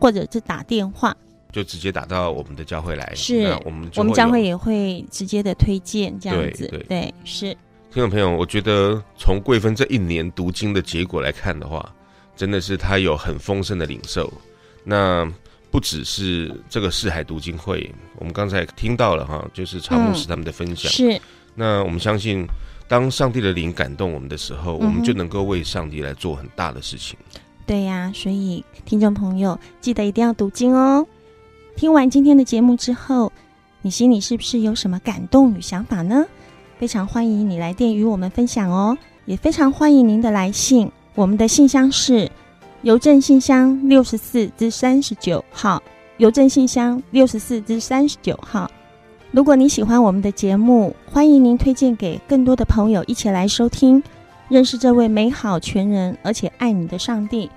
[0.00, 1.14] 或者是打电话，
[1.52, 3.12] 就直接打到我们的教会来。
[3.14, 6.66] 是，我们我们教会也会直接的推荐这样子。
[6.68, 7.52] 对，对，对，是。
[7.92, 11.86] 听众朋友，我觉得从桂芬这一年读经的结果来看的话，
[12.34, 14.32] 真的是他有很丰盛的领受。
[14.84, 15.30] 那。
[15.70, 20.90] 不只是这个四海读经会，我们刚才听到了哈，就是常牧师他们的分享。
[20.90, 21.20] 嗯、是，
[21.54, 22.46] 那我们相信，
[22.88, 27.18] 当上帝的灵感动我们的时候，嗯、我们就能够为上帝来做很大的事情。
[27.66, 31.06] 对呀、啊，所以听众朋友记得一定要读经哦。
[31.76, 33.30] 听完今天的节目之后，
[33.82, 36.24] 你心里是不是有什么感动与想法呢？
[36.78, 38.96] 非常欢迎你来电与我们分享哦，
[39.26, 42.30] 也非常欢迎您的来信，我们的信箱是。
[42.88, 45.82] 邮政信箱六十四至三十九号，
[46.16, 48.66] 邮政信箱六十四至三十九号。
[49.30, 54.02] 如果你喜欢我们的节目，欢迎您推荐给更多的朋友一起来收听，
[54.48, 57.50] 认识这位美好、全人而且爱你的上帝。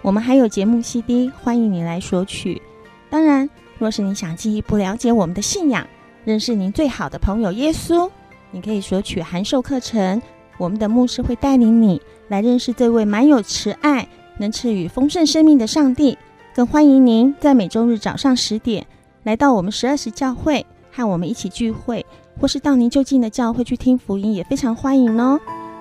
[0.00, 2.60] 我们还有节目 CD，欢迎你来索取。
[3.08, 5.86] 当然，若是你想进一步了解我们的信仰，
[6.24, 8.10] 认识您最好的朋友耶稣，
[8.50, 10.20] 你可以索取函授课程。
[10.58, 14.08] 我们的牧师会带领你来认识这位满有慈爱。
[14.38, 16.16] 能赐予丰盛生命的上帝，
[16.54, 18.86] 更欢迎您在每周日早上十点
[19.22, 22.04] 来到我们十二时教会，和我们一起聚会，
[22.40, 25.40] 或是到您就近的教会去听福音，也非常欢迎哦。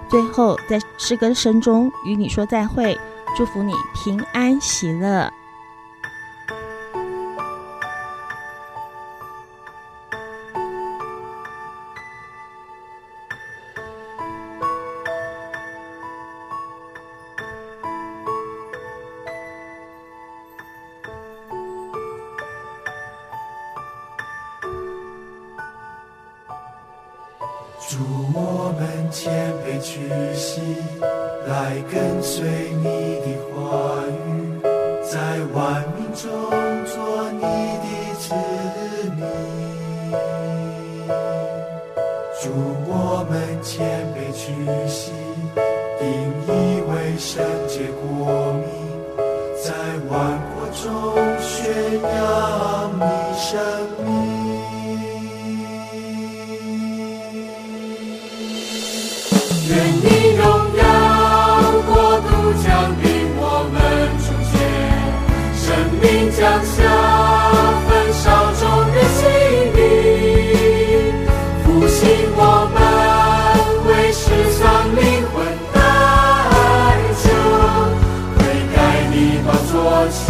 [0.10, 2.98] 最后，在诗歌声中与你说再会，
[3.38, 5.32] 祝福你平安喜乐。
[29.24, 29.30] 谦
[29.64, 30.60] 卑屈膝，
[31.46, 32.42] 来跟随
[32.82, 32.86] 你
[33.22, 34.60] 的话语，
[35.04, 36.26] 在万民中
[36.88, 37.42] 做你
[37.84, 37.86] 的
[38.18, 38.34] 子
[39.16, 39.22] 民。
[42.42, 42.50] 祝
[42.88, 43.72] 我们谦
[44.16, 44.42] 卑屈
[44.88, 45.12] 膝，
[46.00, 46.10] 定
[46.48, 47.46] 义为神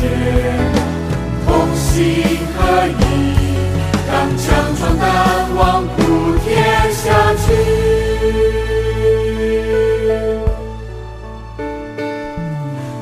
[0.01, 0.09] 座前，
[1.45, 1.93] 同心
[2.57, 2.99] 合意，
[4.07, 4.45] 刚强
[4.75, 5.05] 壮胆，
[5.55, 5.61] 往
[5.95, 5.99] 普
[6.43, 6.49] 天
[6.91, 7.03] 下
[7.35, 7.45] 去。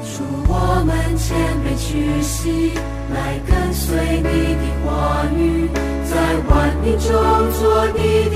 [0.03, 0.13] 祝
[0.49, 0.53] 我
[0.85, 1.25] 们谦
[1.63, 2.73] 卑屈膝
[3.13, 5.69] 来跟随你的话语，
[6.03, 6.13] 在
[6.49, 7.07] 万民中
[7.53, 7.61] 做
[7.95, 7.97] 你
[8.29, 8.35] 的